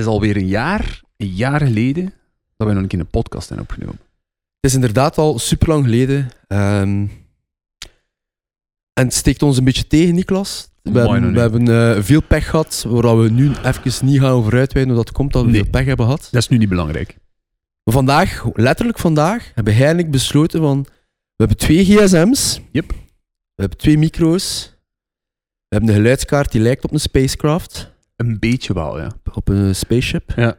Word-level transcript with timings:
is 0.00 0.06
alweer 0.06 0.36
een 0.36 0.46
jaar, 0.46 1.02
een 1.16 1.34
jaar 1.34 1.60
geleden, 1.60 2.12
dat 2.56 2.66
we 2.68 2.72
nog 2.74 2.82
een 2.82 2.88
keer 2.88 2.98
een 3.00 3.06
podcast 3.06 3.48
hebben 3.48 3.66
opgenomen. 3.70 4.00
Het 4.60 4.70
is 4.70 4.74
inderdaad 4.74 5.18
al 5.18 5.38
super 5.38 5.68
lang 5.68 5.84
geleden. 5.84 6.30
ehm, 6.46 7.06
en 8.92 9.06
het 9.06 9.14
steekt 9.14 9.42
ons 9.42 9.56
een 9.58 9.64
beetje 9.64 9.86
tegen, 9.86 10.14
Niklas. 10.14 10.68
We 10.82 10.90
Mooi 10.90 11.10
hebben, 11.10 11.32
we 11.32 11.40
hebben 11.40 11.68
eh, 11.96 12.02
veel 12.02 12.22
pech 12.22 12.50
gehad, 12.50 12.84
waar 12.88 13.18
we 13.20 13.30
nu 13.30 13.50
even 13.64 14.06
niet 14.06 14.20
gaan 14.20 14.30
over 14.30 14.58
uitweiden 14.58 14.94
hoe 14.94 15.04
dat 15.04 15.12
komt 15.14 15.32
dat 15.32 15.44
we 15.44 15.50
Nee. 15.50 15.60
veel 15.62 15.70
pech 15.70 15.84
hebben 15.84 16.04
gehad. 16.06 16.28
Dat 16.30 16.42
is 16.42 16.48
nu 16.48 16.56
niet 16.58 16.68
belangrijk. 16.68 17.16
Maar 17.84 17.94
vandaag, 17.94 18.44
letterlijk 18.54 18.98
vandaag, 18.98 19.50
hebben 19.54 19.76
hij 19.76 19.88
en 19.88 19.98
ik 19.98 20.10
besloten 20.10 20.60
van... 20.60 20.82
We 21.36 21.46
hebben 21.46 21.56
twee 21.56 21.84
gsm's. 21.84 22.60
Yep. 22.72 22.88
We 22.90 22.96
hebben 23.66 23.78
twee 23.78 23.98
micro's. 23.98 24.74
We 25.68 25.76
hebben 25.76 25.88
een 25.88 25.94
geluidskaart 26.00 26.52
die 26.52 26.60
lijkt 26.60 26.84
op 26.84 26.92
een 26.92 27.00
spacecraft. 27.00 27.90
Een 28.20 28.38
beetje 28.38 28.72
wel, 28.74 29.00
ja. 29.00 29.12
Op 29.32 29.48
een 29.48 29.74
spaceship. 29.74 30.32
Ja. 30.36 30.56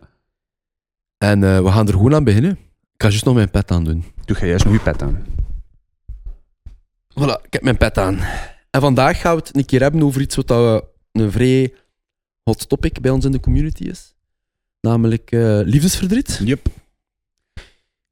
En 1.18 1.44
eh, 1.44 1.64
we 1.64 1.72
gaan 1.72 1.88
er 1.88 1.94
gewoon 1.94 2.16
aan 2.16 2.24
beginnen. 2.24 2.52
Ik 2.94 3.02
ga 3.02 3.08
juist 3.08 3.26
nog 3.26 3.36
mijn 3.36 3.52
pet 3.52 3.72
aan 3.72 3.84
doen. 3.84 4.04
Doe 4.26 4.38
jij 4.38 4.48
juist 4.48 4.66
nog 4.66 4.74
je 4.74 4.80
pet 4.80 5.02
aan. 5.02 5.26
Voilà, 7.20 7.42
ik 7.44 7.54
heb 7.54 7.62
mijn 7.62 7.78
pet 7.78 7.98
aan. 7.98 8.20
En 8.70 8.82
vandaag 8.82 9.22
gaan 9.22 9.36
we 9.36 9.42
het 9.42 9.56
een 9.56 9.66
keer 9.66 9.82
hebben 9.82 10.04
over 10.04 10.22
iets 10.22 10.36
wat 10.36 10.48
dat, 10.48 10.82
eh, 10.82 10.88
een 11.12 11.32
vrij 11.32 11.74
hot 12.44 12.70
topic 12.70 13.02
bij 13.02 13.12
ons 13.12 13.26
in 13.26 13.32
de 13.32 13.40
community 13.40 13.84
is. 13.84 14.14
Namelijk 14.80 15.32
eh, 15.32 15.60
liefdesverdriet. 15.64 16.42
Yep. 16.44 16.68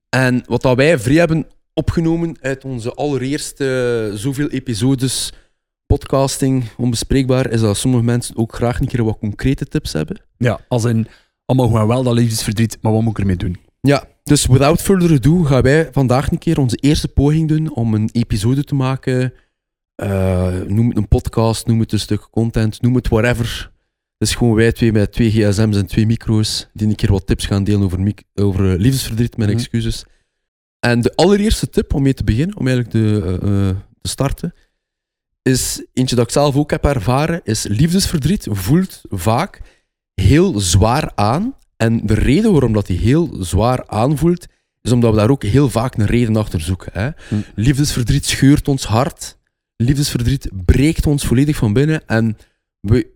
En 0.09 0.43
wat 0.45 0.61
dat 0.61 0.75
wij 0.75 0.99
vrij 0.99 1.15
hebben 1.15 1.47
opgenomen 1.73 2.37
uit 2.41 2.65
onze 2.65 2.93
allereerste 2.93 4.11
zoveel 4.15 4.49
episodes 4.49 5.33
podcasting 5.93 6.63
onbespreekbaar, 6.77 7.49
is 7.49 7.61
dat 7.61 7.77
sommige 7.77 8.03
mensen 8.03 8.37
ook 8.37 8.55
graag 8.55 8.79
een 8.79 8.87
keer 8.87 9.03
wat 9.03 9.19
concrete 9.19 9.65
tips 9.65 9.93
hebben. 9.93 10.21
Ja, 10.37 10.59
als 10.67 10.83
in, 10.85 11.07
allemaal 11.45 11.67
gewoon 11.67 11.87
wel 11.87 12.03
dat 12.03 12.13
liefdesverdriet, 12.13 12.77
maar 12.81 12.91
wat 12.91 13.01
moet 13.01 13.11
ik 13.11 13.19
ermee 13.19 13.35
doen? 13.35 13.57
Ja, 13.81 14.03
dus 14.23 14.45
without 14.45 14.81
further 14.81 15.11
ado 15.13 15.43
gaan 15.43 15.61
wij 15.61 15.89
vandaag 15.91 16.31
een 16.31 16.37
keer 16.37 16.59
onze 16.59 16.75
eerste 16.75 17.07
poging 17.07 17.47
doen 17.47 17.71
om 17.75 17.93
een 17.93 18.09
episode 18.11 18.63
te 18.63 18.75
maken. 18.75 19.33
Eh, 19.95 20.53
noem 20.67 20.87
het 20.87 20.97
een 20.97 21.07
podcast, 21.07 21.67
noem 21.67 21.79
het 21.79 21.91
een 21.91 21.99
stuk 21.99 22.27
content, 22.31 22.81
noem 22.81 22.95
het 22.95 23.07
whatever. 23.07 23.71
Dus 24.17 24.35
gewoon 24.35 24.55
wij 24.55 24.71
twee 24.71 24.91
met 24.91 25.11
twee 25.11 25.29
gsm's 25.31 25.77
en 25.77 25.85
twee 25.85 26.05
micro's 26.05 26.69
die 26.73 26.87
een 26.87 26.95
keer 26.95 27.11
wat 27.11 27.27
tips 27.27 27.45
gaan 27.45 27.63
delen 27.63 27.81
over, 27.81 28.13
over 28.35 28.71
eh, 28.71 28.79
liefdesverdriet, 28.79 29.37
mijn 29.37 29.49
Mhm. 29.49 29.59
excuses. 29.59 30.05
En 30.79 31.01
de 31.01 31.15
allereerste 31.15 31.69
tip 31.69 31.93
om 31.93 32.01
mee 32.01 32.13
te 32.13 32.23
beginnen, 32.23 32.57
om 32.57 32.67
eigenlijk 32.67 32.95
de, 32.97 33.21
eh, 33.41 33.69
te 34.01 34.09
starten, 34.09 34.53
is 35.49 35.85
eentje 35.93 36.15
dat 36.15 36.25
ik 36.25 36.31
zelf 36.31 36.55
ook 36.55 36.71
heb 36.71 36.85
ervaren, 36.85 37.41
is 37.43 37.63
liefdesverdriet 37.63 38.47
voelt 38.49 39.01
vaak 39.09 39.61
heel 40.13 40.59
zwaar 40.59 41.11
aan. 41.15 41.55
En 41.77 42.05
de 42.05 42.13
reden 42.13 42.51
waarom 42.51 42.73
dat 42.73 42.87
hij 42.87 42.95
heel 42.95 43.37
zwaar 43.39 43.87
aanvoelt, 43.87 44.47
is 44.81 44.91
omdat 44.91 45.11
we 45.11 45.17
daar 45.17 45.29
ook 45.29 45.43
heel 45.43 45.69
vaak 45.69 45.97
een 45.97 46.05
reden 46.05 46.35
achter 46.35 46.61
zoeken. 46.61 46.91
Hè? 46.93 47.09
Hm. 47.27 47.35
Liefdesverdriet 47.55 48.25
scheurt 48.25 48.67
ons 48.67 48.85
hart. 48.85 49.37
Liefdesverdriet 49.75 50.49
breekt 50.65 51.05
ons 51.05 51.25
volledig 51.25 51.55
van 51.55 51.73
binnen. 51.73 52.07
En 52.07 52.37
we 52.79 53.07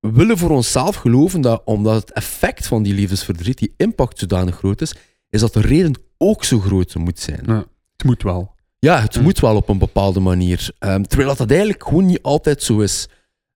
willen 0.00 0.38
voor 0.38 0.50
onszelf 0.50 0.96
geloven 0.96 1.40
dat 1.40 1.62
omdat 1.64 2.00
het 2.00 2.12
effect 2.12 2.66
van 2.66 2.82
die 2.82 2.94
liefdesverdriet, 2.94 3.58
die 3.58 3.74
impact 3.76 4.18
zodanig 4.18 4.56
groot 4.56 4.80
is, 4.80 4.94
is 5.30 5.40
dat 5.40 5.52
de 5.52 5.60
reden 5.60 5.94
ook 6.18 6.44
zo 6.44 6.60
groot 6.60 6.94
moet 6.94 7.20
zijn. 7.20 7.42
Ja. 7.46 7.66
Het 7.96 8.04
moet 8.04 8.22
wel. 8.22 8.56
Ja, 8.78 9.00
het 9.00 9.14
Hm. 9.14 9.22
moet 9.22 9.40
wel 9.40 9.56
op 9.56 9.68
een 9.68 9.78
bepaalde 9.78 10.20
manier. 10.20 10.70
Ehm, 10.78 11.02
terwijl 11.02 11.28
dat, 11.28 11.38
dat 11.38 11.50
eigenlijk 11.50 11.84
gewoon 11.84 12.06
niet 12.06 12.22
altijd 12.22 12.62
zo 12.62 12.80
is. 12.80 13.08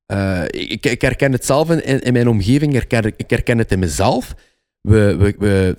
Eh, 0.06 0.44
ik, 0.44 0.86
ik 0.86 1.00
herken 1.00 1.32
het 1.32 1.44
zelf 1.44 1.70
in, 1.70 2.02
in 2.02 2.12
mijn 2.12 2.28
omgeving, 2.28 2.74
ik 2.74 2.90
herken, 2.90 3.12
ik 3.16 3.30
herken 3.30 3.58
het 3.58 3.72
in 3.72 3.78
mezelf. 3.78 4.34
We, 4.80 5.16
we, 5.16 5.34
we, 5.38 5.76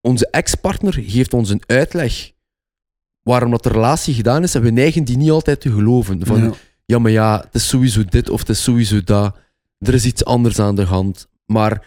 onze 0.00 0.28
ex-partner 0.30 0.92
geeft 0.92 1.34
ons 1.34 1.50
een 1.50 1.62
uitleg 1.66 2.32
waarom 3.22 3.50
dat 3.50 3.62
de 3.62 3.68
relatie 3.68 4.14
gedaan 4.14 4.42
is 4.42 4.54
en 4.54 4.62
we 4.62 4.70
neigen 4.70 5.04
die 5.04 5.16
niet 5.16 5.30
altijd 5.30 5.60
te 5.60 5.72
geloven. 5.72 6.26
Van, 6.26 6.42
ja. 6.42 6.52
Ja. 6.84 6.98
maar 6.98 7.10
ja, 7.10 7.40
het 7.40 7.54
is 7.54 7.68
sowieso 7.68 8.04
dit 8.04 8.30
of 8.30 8.40
het 8.40 8.48
is 8.48 8.62
sowieso 8.62 9.02
dat. 9.02 9.36
Er 9.78 9.94
is 9.94 10.04
iets 10.04 10.24
anders 10.24 10.58
aan 10.58 10.74
de 10.76 10.84
hand. 10.84 11.28
Maar 11.46 11.86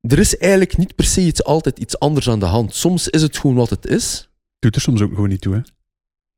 er 0.00 0.18
is 0.18 0.36
eigenlijk 0.36 0.76
niet 0.76 0.94
per 0.94 1.04
se 1.04 1.20
iets, 1.20 1.44
altijd 1.44 1.78
iets 1.78 1.98
anders 1.98 2.28
aan 2.28 2.38
de 2.40 2.46
hand. 2.46 2.74
Soms 2.74 3.08
is 3.08 3.22
het 3.22 3.38
gewoon 3.38 3.56
wat 3.56 3.70
het 3.70 3.86
is 3.86 4.29
Doet 4.60 4.74
er 4.74 4.80
soms 4.80 5.02
ook 5.02 5.10
gewoon 5.14 5.28
niet 5.28 5.40
toe, 5.40 5.54
hè? 5.54 5.60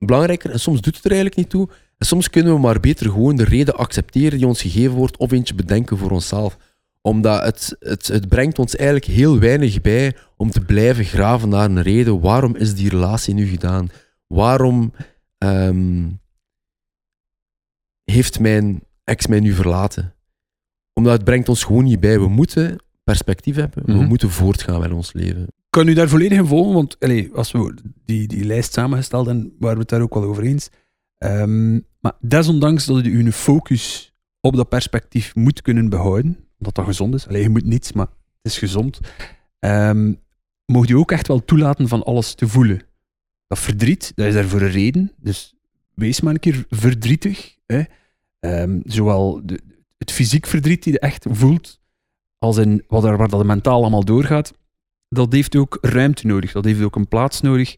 belangrijker 0.06 0.50
en 0.50 0.60
soms 0.60 0.80
doet 0.80 0.96
het 0.96 1.04
er 1.04 1.10
eigenlijk 1.10 1.40
niet 1.40 1.50
toe. 1.50 1.68
En 1.98 2.06
soms 2.06 2.30
kunnen 2.30 2.54
we 2.54 2.60
maar 2.60 2.80
beter 2.80 3.06
gewoon 3.10 3.36
de 3.36 3.44
reden 3.44 3.76
accepteren 3.76 4.38
die 4.38 4.46
ons 4.46 4.62
gegeven 4.62 4.96
wordt 4.96 5.16
of 5.16 5.32
eentje 5.32 5.54
bedenken 5.54 5.98
voor 5.98 6.10
onszelf. 6.10 6.56
Omdat 7.00 7.42
het, 7.42 7.76
het, 7.78 8.06
het 8.06 8.28
brengt 8.28 8.58
ons 8.58 8.76
eigenlijk 8.76 9.06
heel 9.06 9.38
weinig 9.38 9.80
bij 9.80 10.16
om 10.36 10.50
te 10.50 10.60
blijven 10.60 11.04
graven 11.04 11.48
naar 11.48 11.70
een 11.70 11.82
reden. 11.82 12.20
Waarom 12.20 12.56
is 12.56 12.74
die 12.74 12.88
relatie 12.88 13.34
nu 13.34 13.46
gedaan? 13.46 13.88
Waarom 14.26 14.92
ehm, 15.38 16.08
heeft 18.04 18.40
mijn 18.40 18.82
ex 19.04 19.26
mij 19.26 19.40
nu 19.40 19.52
verlaten? 19.52 20.14
Omdat 20.92 21.12
het 21.12 21.24
brengt 21.24 21.48
ons 21.48 21.64
gewoon 21.64 21.84
niet 21.84 22.00
bij. 22.00 22.18
We 22.18 22.28
moeten 22.28 22.78
perspectief 23.04 23.56
hebben. 23.56 23.84
We 23.86 23.92
Mhm. 23.92 24.06
moeten 24.06 24.30
voortgaan 24.30 24.80
met 24.80 24.92
ons 24.92 25.12
leven. 25.12 25.46
kan 25.70 25.88
u 25.88 25.94
daar 25.94 26.08
volledig 26.08 26.38
in 26.38 26.46
volgen, 26.46 26.74
want 26.74 26.96
als 27.34 27.52
we 27.52 27.74
die, 28.04 28.28
die 28.28 28.44
lijst 28.44 28.72
samengesteld 28.72 29.26
hebben, 29.26 29.52
waren 29.58 29.74
we 29.76 29.80
het 29.80 29.90
daar 29.90 30.00
ook 30.00 30.14
wel 30.14 30.22
over 30.24 30.42
eens. 30.42 30.68
Ehm, 31.18 31.72
maar 32.00 32.12
desondanks 32.20 32.84
dat 32.86 33.06
u 33.06 33.18
een 33.18 33.32
focus 33.32 34.12
op 34.40 34.56
dat 34.56 34.68
perspectief 34.68 35.34
moet 35.34 35.62
kunnen 35.62 35.88
behouden, 35.88 36.38
dat 36.58 36.74
dat 36.74 36.84
gezond 36.84 37.14
is, 37.14 37.28
allee, 37.28 37.42
je 37.42 37.48
moet 37.48 37.64
niets, 37.64 37.92
maar 37.92 38.06
het 38.06 38.52
is 38.52 38.58
gezond, 38.58 39.00
um, 39.60 40.20
mocht 40.66 40.88
u 40.88 40.94
ook 40.94 41.12
echt 41.12 41.28
wel 41.28 41.44
toelaten 41.44 41.88
van 41.88 42.02
alles 42.02 42.34
te 42.34 42.48
voelen. 42.48 42.82
Dat 43.46 43.58
verdriet, 43.58 44.12
dat 44.14 44.26
is 44.26 44.34
daar 44.34 44.44
voor 44.48 44.60
een 44.60 44.70
reden, 44.70 45.12
dus 45.16 45.54
wees 45.94 46.20
maar 46.20 46.34
een 46.34 46.40
keer 46.40 46.64
verdrietig. 46.68 47.56
Hè. 47.66 47.82
Ehm, 48.40 48.80
zowel 48.84 49.40
de, 49.44 49.60
het 49.98 50.12
fysiek 50.12 50.46
verdriet 50.46 50.82
die 50.82 50.92
je 50.92 50.98
echt 50.98 51.26
voelt, 51.30 51.80
als 52.42 52.56
in 52.56 52.84
wat 52.88 53.04
er, 53.04 53.16
waar 53.16 53.28
dat 53.28 53.44
mentaal 53.44 53.80
allemaal 53.80 54.04
doorgaat, 54.04 54.54
dat 55.08 55.32
heeft 55.32 55.56
ook 55.56 55.78
ruimte 55.80 56.26
nodig. 56.26 56.52
Dat 56.52 56.64
heeft 56.64 56.82
ook 56.82 56.96
een 56.96 57.08
plaats 57.08 57.40
nodig. 57.40 57.76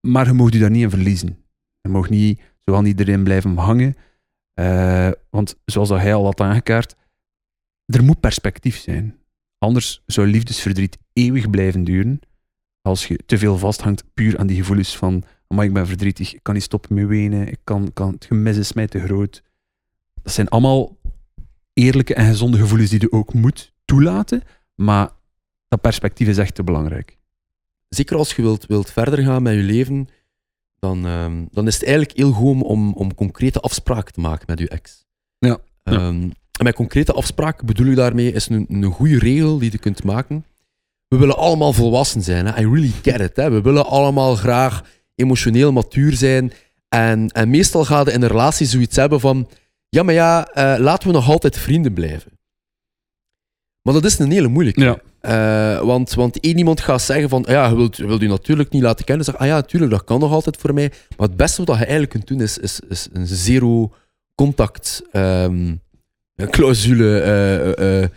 Maar 0.00 0.26
je 0.26 0.32
mag 0.32 0.52
je 0.52 0.58
daar 0.58 0.70
niet 0.70 0.82
in 0.82 0.90
verliezen. 0.90 1.44
Je 1.80 1.88
mag 1.88 2.08
niet 2.08 2.40
zo 2.64 2.74
aan 2.74 2.84
iedereen 2.84 3.24
blijven 3.24 3.56
hangen. 3.56 3.94
Uh, 4.54 5.10
want 5.30 5.56
zoals 5.64 5.88
dat 5.88 6.00
hij 6.00 6.14
al 6.14 6.24
had 6.24 6.40
aangekaart, 6.40 6.96
er 7.86 8.04
moet 8.04 8.20
perspectief 8.20 8.76
zijn. 8.76 9.18
Anders 9.58 10.02
zou 10.06 10.26
liefdesverdriet 10.26 10.98
eeuwig 11.12 11.50
blijven 11.50 11.84
duren. 11.84 12.20
Als 12.82 13.06
je 13.06 13.20
te 13.26 13.38
veel 13.38 13.58
vasthangt 13.58 14.04
puur 14.14 14.38
aan 14.38 14.46
die 14.46 14.56
gevoelens 14.56 14.96
van 14.96 15.24
maar 15.48 15.64
ik 15.64 15.72
ben 15.72 15.86
verdrietig, 15.86 16.34
ik 16.34 16.42
kan 16.42 16.54
niet 16.54 16.62
stoppen 16.62 16.94
met 16.94 17.06
wenen, 17.06 17.48
ik 17.48 17.58
kan, 17.64 17.92
kan, 17.92 18.12
het 18.12 18.24
gemis 18.24 18.56
is 18.56 18.72
mij 18.72 18.86
te 18.86 19.00
groot. 19.00 19.42
Dat 20.22 20.32
zijn 20.32 20.48
allemaal 20.48 20.96
eerlijke 21.76 22.14
en 22.14 22.26
gezonde 22.26 22.58
gevoelens 22.58 22.90
die 22.90 23.00
je 23.00 23.12
ook 23.12 23.34
moet 23.34 23.72
toelaten, 23.84 24.42
maar 24.74 25.10
dat 25.68 25.80
perspectief 25.80 26.28
is 26.28 26.38
echt 26.38 26.54
te 26.54 26.64
belangrijk. 26.64 27.18
Zeker 27.88 28.16
als 28.16 28.34
je 28.34 28.42
wilt, 28.42 28.66
wilt 28.66 28.90
verder 28.90 29.24
gaan 29.24 29.42
met 29.42 29.54
je 29.54 29.62
leven, 29.62 30.08
dan, 30.78 31.04
um, 31.04 31.48
dan 31.50 31.66
is 31.66 31.74
het 31.74 31.84
eigenlijk 31.84 32.16
heel 32.16 32.32
goed 32.32 32.62
om, 32.62 32.92
om 32.92 33.14
concrete 33.14 33.60
afspraken 33.60 34.12
te 34.12 34.20
maken 34.20 34.44
met 34.46 34.58
je 34.58 34.68
ex. 34.68 35.06
Ja. 35.38 35.58
Um, 35.82 36.32
en 36.58 36.64
met 36.64 36.74
concrete 36.74 37.12
afspraken 37.12 37.66
bedoel 37.66 37.86
ik 37.86 37.96
daarmee 37.96 38.32
is 38.32 38.48
een, 38.48 38.66
een 38.68 38.84
goede 38.84 39.18
regel 39.18 39.58
die 39.58 39.72
je 39.72 39.78
kunt 39.78 40.04
maken. 40.04 40.44
We 41.08 41.16
willen 41.16 41.36
allemaal 41.36 41.72
volwassen 41.72 42.22
zijn. 42.22 42.46
Hè? 42.46 42.60
I 42.60 42.64
really 42.64 42.92
get 43.02 43.20
it. 43.20 43.36
Hè? 43.36 43.50
We 43.50 43.60
willen 43.60 43.86
allemaal 43.86 44.34
graag 44.36 44.84
emotioneel 45.14 45.72
matuur 45.72 46.12
zijn. 46.12 46.52
En, 46.88 47.28
en 47.28 47.50
meestal 47.50 47.84
gaat 47.84 48.06
je 48.06 48.12
in 48.12 48.22
een 48.22 48.28
relatie 48.28 48.66
zoiets 48.66 48.96
hebben 48.96 49.20
van 49.20 49.48
ja, 49.96 50.02
maar 50.02 50.14
ja, 50.14 50.48
uh, 50.54 50.80
laten 50.84 51.08
we 51.08 51.14
nog 51.14 51.28
altijd 51.28 51.58
vrienden 51.58 51.92
blijven. 51.92 52.38
Maar 53.82 53.94
dat 53.94 54.04
is 54.04 54.18
een 54.18 54.30
hele 54.30 54.48
moeilijke. 54.48 54.80
Ja. 54.80 55.00
Uh, 55.22 55.86
want, 55.86 56.14
want 56.14 56.40
één 56.40 56.58
iemand 56.58 56.80
gaat 56.80 57.02
zeggen 57.02 57.28
van, 57.28 57.44
ja, 57.48 57.68
je 57.68 57.76
wilt, 57.76 57.96
je 57.96 58.06
wilt 58.06 58.20
je 58.20 58.28
natuurlijk 58.28 58.70
niet 58.70 58.82
laten 58.82 59.04
kennen. 59.04 59.24
Zeg, 59.24 59.36
ah 59.36 59.46
ja, 59.46 59.54
natuurlijk, 59.54 59.92
dat 59.92 60.04
kan 60.04 60.20
nog 60.20 60.32
altijd 60.32 60.56
voor 60.56 60.74
mij. 60.74 60.92
Maar 61.16 61.28
het 61.28 61.36
beste 61.36 61.64
wat 61.64 61.76
je 61.76 61.82
eigenlijk 61.82 62.10
kunt 62.10 62.26
doen, 62.26 62.40
is, 62.40 62.58
is, 62.58 62.80
is 62.88 63.08
een 63.12 63.26
zero 63.26 63.92
contact 64.34 65.02
um, 65.12 65.80
clausule 66.50 67.22
uh, 67.78 68.00
uh, 68.00 68.08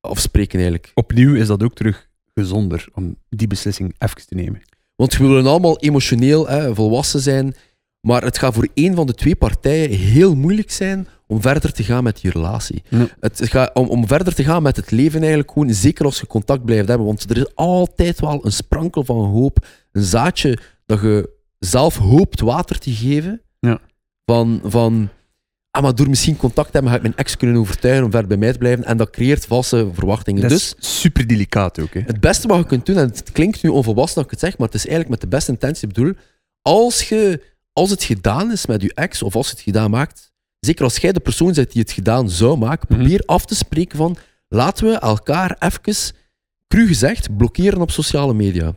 afspreken 0.00 0.58
eigenlijk. 0.58 0.90
Opnieuw 0.94 1.34
is 1.34 1.46
dat 1.46 1.62
ook 1.62 1.74
terug 1.74 2.08
gezonder 2.34 2.88
om 2.94 3.16
die 3.28 3.46
beslissing 3.46 3.94
even 3.98 4.26
te 4.26 4.34
nemen. 4.34 4.62
Want 4.96 5.16
we 5.16 5.26
willen 5.26 5.46
allemaal 5.46 5.78
emotioneel 5.78 6.48
hè, 6.48 6.74
volwassen 6.74 7.20
zijn, 7.20 7.54
maar 8.00 8.22
het 8.22 8.38
gaat 8.38 8.54
voor 8.54 8.68
één 8.74 8.94
van 8.94 9.06
de 9.06 9.14
twee 9.14 9.36
partijen 9.36 9.90
heel 9.90 10.34
moeilijk 10.34 10.70
zijn 10.70 11.08
om 11.28 11.40
verder 11.40 11.72
te 11.72 11.82
gaan 11.82 12.02
met 12.02 12.20
die 12.20 12.30
relatie. 12.30 12.82
Het 13.20 13.40
gaat 13.44 13.74
om, 13.74 13.88
om 13.88 14.06
verder 14.06 14.34
te 14.34 14.44
gaan 14.44 14.62
met 14.62 14.76
het 14.76 14.90
leven 14.90 15.20
eigenlijk 15.20 15.50
gewoon, 15.50 15.74
zeker 15.74 16.04
als 16.04 16.20
je 16.20 16.26
contact 16.26 16.64
blijft 16.64 16.88
hebben, 16.88 17.06
want 17.06 17.30
er 17.30 17.36
is 17.36 17.54
altijd 17.54 18.20
wel 18.20 18.44
een 18.44 18.52
sprankel 18.52 19.04
van 19.04 19.16
hoop, 19.16 19.66
een 19.92 20.02
zaadje 20.02 20.58
dat 20.86 21.00
je 21.00 21.30
zelf 21.58 21.96
hoopt 21.96 22.40
water 22.40 22.78
te 22.78 22.90
geven, 22.90 23.42
ja. 23.60 23.78
van, 24.24 24.60
van 24.64 25.08
ah, 25.70 25.82
maar 25.82 25.94
door 25.94 26.08
misschien 26.08 26.36
contact 26.36 26.66
te 26.66 26.72
hebben, 26.72 26.90
ga 26.90 26.96
ik 26.96 27.02
mijn 27.02 27.16
ex 27.16 27.36
kunnen 27.36 27.56
overtuigen 27.56 28.04
om 28.04 28.10
ver 28.10 28.26
bij 28.26 28.36
mij 28.36 28.52
te 28.52 28.58
blijven. 28.58 28.84
En 28.84 28.96
dat 28.96 29.10
creëert 29.10 29.46
valse 29.46 29.88
verwachtingen. 29.92 30.40
Dat 30.40 30.50
dus 30.50 30.74
is 30.78 31.00
super 31.00 31.26
delicaat 31.26 31.80
ook. 31.80 31.94
Hè. 31.94 32.00
het 32.00 32.20
beste 32.20 32.48
wat 32.48 32.58
je 32.58 32.66
kunt 32.66 32.86
doen, 32.86 32.96
en 32.96 33.06
het 33.06 33.32
klinkt 33.32 33.62
nu 33.62 33.70
onvolwassen 33.70 34.14
dat 34.14 34.24
ik 34.24 34.30
het 34.30 34.40
zeg, 34.40 34.58
maar 34.58 34.66
het 34.66 34.76
is 34.76 34.86
eigenlijk 34.86 35.10
met 35.10 35.30
de 35.30 35.36
beste 35.36 35.52
intentie 35.52 35.88
bedoel. 35.88 36.12
Als, 36.62 37.08
je, 37.08 37.42
als 37.72 37.90
het 37.90 38.04
gedaan 38.04 38.52
is 38.52 38.66
met 38.66 38.82
je 38.82 38.94
ex, 38.94 39.22
of 39.22 39.36
als 39.36 39.46
je 39.46 39.52
het 39.52 39.62
gedaan 39.62 39.90
maakt, 39.90 40.32
zeker 40.60 40.84
als 40.84 40.96
jij 40.96 41.12
de 41.12 41.20
persoon 41.20 41.52
bent 41.52 41.72
die 41.72 41.82
het 41.82 41.90
gedaan 41.92 42.30
zou 42.30 42.58
maken, 42.58 42.86
Mhm. 42.90 42.98
probeer 42.98 43.22
af 43.26 43.44
te 43.46 43.54
spreken 43.54 43.96
van 43.98 44.16
laten 44.48 44.86
we 44.86 44.98
elkaar 44.98 45.56
even, 45.58 46.14
cru 46.68 46.86
gezegd, 46.86 47.36
blokkeren 47.36 47.80
op 47.80 47.90
sociale 47.90 48.34
media. 48.34 48.74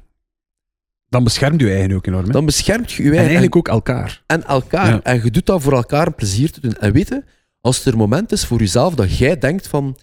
Dan 1.07 1.24
beschermt 1.24 1.62
je 1.62 1.69
eigen 1.72 1.92
ook 1.95 2.06
enorm. 2.07 2.25
hè. 2.25 2.31
Dan 2.31 2.45
beschermt 2.45 2.92
je 2.92 2.95
je 3.04 3.10
En 3.10 3.16
eigen 3.16 3.25
eigenlijk 3.36 3.56
ook 3.56 3.68
elkaar. 3.68 4.24
en 4.28 4.44
elkaar. 4.44 4.88
Ja. 4.89 5.01
En 5.04 5.24
je 5.24 5.31
doet 5.31 5.45
dat 5.45 5.62
voor 5.62 5.74
elkaar 5.74 6.07
een 6.07 6.16
plezier 6.16 6.51
te 6.51 6.60
doen. 6.62 6.74
En 6.78 6.92
weet 6.94 7.07
je, 7.07 7.24
als 7.62 7.86
er 7.86 7.92
een 7.92 7.98
moment 7.98 8.31
is 8.31 8.45
voor 8.45 8.60
jezelf 8.60 8.95
dat 8.95 9.18
jij 9.18 9.38
denkt 9.38 9.68
van... 9.68 9.98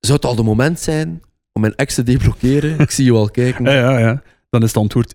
Zou 0.00 0.16
het 0.16 0.24
al 0.24 0.34
de 0.34 0.42
moment 0.42 0.80
zijn 0.80 1.22
om 1.52 1.60
mijn 1.60 1.74
ex 1.74 1.94
te 1.94 2.02
deblokkeren? 2.12 2.78
Ik 2.78 2.90
zie 2.90 3.04
je 3.04 3.12
al 3.12 3.30
kijken. 3.30 3.64
Ja, 3.64 3.72
ja, 3.72 3.98
ja. 3.98 4.22
Dan 4.50 4.62
is 4.62 4.68
het 4.68 4.76
antwoord 4.76 5.14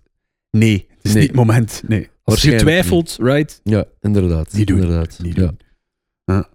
nee. 0.52 0.88
Het 0.90 0.98
is 1.06 1.12
Nee. 1.14 1.22
niet 1.22 1.32
het 1.32 1.40
moment. 1.40 1.84
Nee. 1.88 2.00
Als 2.00 2.08
je 2.08 2.12
Waarschijnlijk 2.24 2.64
twijfelt, 2.64 3.18
right? 3.22 3.60
Ja, 3.64 3.86
inderdaad. 4.02 4.54
Niet 4.54 4.68
doen. 4.68 4.82
Inderdaad. 4.82 5.20
Niet 5.22 5.36
ja. 5.36 5.42
doen. 5.42 5.60
Ja. 6.26 6.48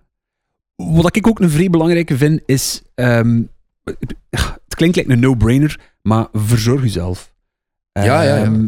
Wat 0.77 1.17
ik 1.17 1.27
ook 1.27 1.41
een 1.41 1.51
vrij 1.51 1.71
belangrijke 1.71 2.17
vind, 2.17 2.43
is... 2.47 2.83
ehm, 2.95 3.43
het 3.85 4.75
klinkt 4.75 4.97
like 4.97 5.13
een 5.13 5.21
no-brainer, 5.21 5.81
maar 6.03 6.27
verzorg 6.33 6.83
jezelf. 6.83 7.33
Ja, 7.93 8.05
ja, 8.05 8.23
ja. 8.23 8.43
Ehm, 8.45 8.67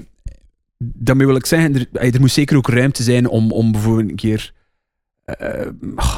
daarmee 0.79 1.27
wil 1.27 1.37
ik 1.37 1.47
zeggen, 1.47 1.75
er, 1.75 2.13
er 2.15 2.21
moet 2.21 2.31
zeker 2.31 2.57
ook 2.57 2.69
ruimte 2.69 3.03
zijn 3.03 3.29
om, 3.29 3.53
om 3.53 3.73
bijvoorbeeld 3.73 4.11
een 4.11 4.17
keer 4.17 4.53
eh, 5.25 5.67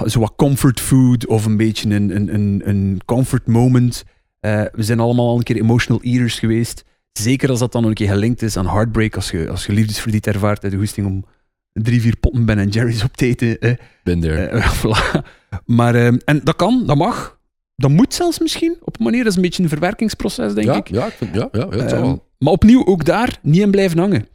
zo 0.06 0.20
wat 0.20 0.32
comfort 0.36 0.80
food 0.80 1.26
of 1.26 1.44
een 1.44 1.56
beetje 1.56 1.94
een, 1.94 2.16
een, 2.16 2.34
een, 2.34 2.62
een 2.64 3.00
comfort 3.04 3.46
moment. 3.46 4.04
Eh, 4.40 4.64
we 4.72 4.82
zijn 4.82 5.00
allemaal 5.00 5.28
al 5.28 5.36
een 5.36 5.42
keer 5.42 5.56
emotional 5.56 6.02
eaters 6.02 6.38
geweest. 6.38 6.84
Zeker 7.18 7.50
als 7.50 7.58
dat 7.58 7.72
dan 7.72 7.84
een 7.84 7.94
keer 7.94 8.08
gelinkt 8.08 8.42
is 8.42 8.56
aan 8.56 8.66
heartbreak, 8.68 9.14
als 9.16 9.30
je, 9.30 9.48
als 9.48 9.66
je 9.66 9.72
liefdesverdriet 9.72 10.26
ervaart 10.26 10.62
uit 10.62 10.72
de 10.72 10.78
goesting 10.78 11.06
om 11.06 11.24
drie, 11.72 12.00
vier 12.00 12.16
potten 12.16 12.44
Ben 12.44 12.68
Jerry's 12.68 13.02
op 13.04 13.16
te 13.16 13.26
eten. 13.26 13.58
eh, 13.60 13.72
Ben 14.02 14.20
there. 14.20 14.46
eh, 14.46 14.72
voilà. 14.84 15.26
Maar, 15.64 15.94
ehm, 15.94 16.16
en 16.24 16.40
dat 16.44 16.56
kan, 16.56 16.86
dat 16.86 16.96
mag. 16.96 17.38
Dat 17.76 17.90
moet 17.90 18.14
zelfs 18.14 18.38
misschien, 18.38 18.76
op 18.80 18.98
een 18.98 19.04
manier. 19.04 19.22
Dat 19.22 19.30
is 19.30 19.36
een 19.36 19.42
beetje 19.42 19.62
een 19.62 19.68
verwerkingsproces, 19.68 20.54
denk 20.54 20.66
ja, 20.66 20.74
ik. 20.76 20.88
Ja, 20.88 21.06
ik 21.06 21.12
vind, 21.12 21.34
ja, 21.34 21.48
ja, 21.52 21.66
ja, 21.70 21.76
Ehm, 21.76 22.00
wel. 22.00 22.26
maar 22.38 22.52
opnieuw, 22.52 22.86
ook 22.86 23.04
daar 23.04 23.38
niet 23.42 23.60
in 23.60 23.70
blijven 23.70 23.98
hangen. 23.98 24.28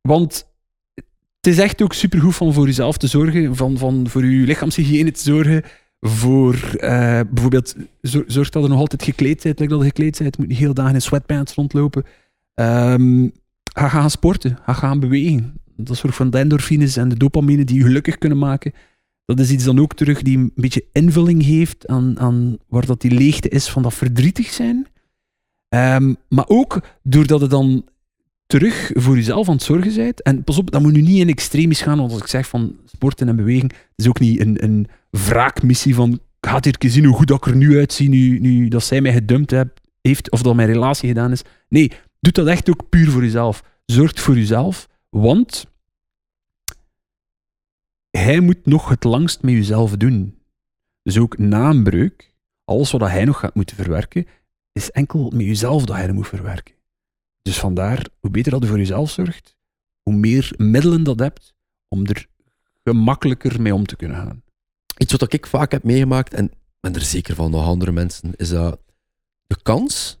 Want 0.00 0.46
het 1.40 1.46
is 1.52 1.58
echt 1.58 1.82
ook 1.82 1.92
supergoed 1.92 2.34
van 2.34 2.52
voor 2.52 2.66
jezelf 2.66 2.96
te 2.96 3.06
zorgen, 3.06 3.56
van, 3.56 3.78
van 3.78 4.08
voor 4.08 4.24
je 4.24 4.46
lichaamshygiëne 4.46 5.10
te 5.10 5.22
zorgen, 5.22 5.62
voor 6.00 6.54
eh, 6.54 7.20
bijvoorbeeld, 7.30 7.74
zor- 8.00 8.24
zorg 8.26 8.48
dat 8.48 8.62
je 8.62 8.68
nog 8.68 8.78
altijd 8.78 9.02
gekleed 9.02 9.44
like 9.44 9.66
dat 9.66 9.78
je 9.78 9.84
gekleed 9.86 10.38
moet 10.38 10.48
niet 10.48 10.58
heel 10.58 10.74
dagen 10.74 10.94
in 10.94 11.02
sweatpants 11.02 11.54
rondlopen. 11.54 12.04
Ehm, 12.54 13.28
ga 13.74 13.88
gaan 13.88 14.10
sporten, 14.10 14.58
ga 14.64 14.72
gaan 14.72 15.00
bewegen. 15.00 15.60
Dat 15.76 15.96
zorgt 15.96 16.16
van 16.16 16.30
de 16.30 16.38
endorfines 16.38 16.96
en 16.96 17.08
de 17.08 17.16
dopamine 17.16 17.64
die 17.64 17.76
je 17.76 17.82
gelukkig 17.82 18.18
kunnen 18.18 18.38
maken. 18.38 18.72
Dat 19.24 19.38
is 19.38 19.50
iets 19.50 19.64
dan 19.64 19.78
ook 19.80 19.94
terug 19.94 20.22
die 20.22 20.38
een 20.38 20.52
beetje 20.54 20.84
invulling 20.92 21.44
geeft 21.44 21.86
aan, 21.86 22.18
aan 22.18 22.58
waar 22.68 22.86
dat 22.86 23.00
die 23.00 23.10
leegte 23.10 23.48
is 23.48 23.68
van 23.68 23.82
dat 23.82 23.94
verdrietig 23.94 24.52
zijn. 24.52 24.86
Ehm, 25.68 26.14
maar 26.28 26.48
ook 26.48 26.80
doordat 27.02 27.40
het 27.40 27.50
dan 27.50 27.84
terug 28.46 28.90
voor 28.94 29.14
jezelf 29.16 29.48
aan 29.48 29.54
het 29.54 29.62
zorgen 29.62 29.94
bent. 29.94 30.22
En 30.22 30.44
pas 30.44 30.58
op, 30.58 30.70
dat 30.70 30.82
moet 30.82 30.92
nu 30.92 31.00
niet 31.00 31.18
in 31.20 31.28
extremis 31.28 31.80
gaan, 31.82 31.98
want 31.98 32.12
als 32.12 32.20
ik 32.20 32.26
zeg 32.26 32.48
van 32.48 32.76
sporten 32.84 33.28
en 33.28 33.36
bewegen, 33.36 33.70
is 33.96 34.08
ook 34.08 34.20
niet 34.20 34.40
een, 34.40 34.64
een 34.64 34.86
wraakmissie 35.10 35.94
van 35.94 36.20
gaat 36.40 36.64
hier 36.64 36.76
zien 36.78 37.04
hoe 37.04 37.14
goed 37.14 37.28
dat 37.28 37.36
ik 37.36 37.52
er 37.52 37.56
nu 37.56 37.78
uitzie, 37.78 38.08
nu, 38.08 38.38
nu 38.38 38.68
dat 38.68 38.84
zij 38.84 39.00
mij 39.00 39.12
gedumpt 39.12 39.54
heeft, 40.00 40.30
of 40.30 40.42
dat 40.42 40.54
mijn 40.54 40.68
relatie 40.68 41.08
gedaan 41.08 41.32
is. 41.32 41.42
Nee, 41.68 41.92
doe 42.20 42.32
dat 42.32 42.46
echt 42.46 42.70
ook 42.70 42.88
puur 42.88 43.10
voor 43.10 43.22
jezelf. 43.22 43.62
Zorg 43.86 44.20
voor 44.20 44.36
jezelf, 44.36 44.88
want 45.08 45.66
hij 48.10 48.40
moet 48.40 48.66
nog 48.66 48.88
het 48.88 49.04
langst 49.04 49.42
met 49.42 49.54
jezelf 49.54 49.96
doen. 49.96 50.38
Dus 51.02 51.18
ook 51.18 51.38
na 51.38 51.70
een 51.70 51.82
breuk, 51.82 52.34
alles 52.64 52.90
wat 52.90 53.00
hij 53.00 53.24
nog 53.24 53.38
gaat 53.38 53.54
moeten 53.54 53.76
verwerken, 53.76 54.26
is 54.72 54.90
enkel 54.90 55.30
met 55.34 55.46
jezelf 55.46 55.84
dat 55.84 55.96
hij 55.96 56.06
dat 56.06 56.14
moet 56.14 56.28
verwerken. 56.28 56.74
Dus 57.42 57.58
vandaar, 57.58 58.06
hoe 58.20 58.30
beter 58.30 58.52
dat 58.52 58.62
je 58.62 58.68
voor 58.68 58.78
jezelf 58.78 59.10
zorgt, 59.10 59.56
hoe 60.02 60.14
meer 60.14 60.52
middelen 60.56 61.04
dat 61.04 61.18
hebt 61.18 61.54
om 61.88 62.06
er 62.06 62.26
gemakkelijker 62.84 63.62
mee 63.62 63.74
om 63.74 63.86
te 63.86 63.96
kunnen 63.96 64.16
gaan. 64.16 64.42
Iets 64.98 65.12
wat 65.12 65.32
ik 65.32 65.46
vaak 65.46 65.72
heb 65.72 65.82
meegemaakt, 65.84 66.34
en 66.34 66.50
ben 66.80 66.94
er 66.94 67.00
zeker 67.00 67.34
van 67.34 67.50
nog 67.50 67.66
andere 67.66 67.92
mensen, 67.92 68.32
is 68.36 68.48
dat 68.48 68.78
de 69.46 69.56
kans 69.62 70.18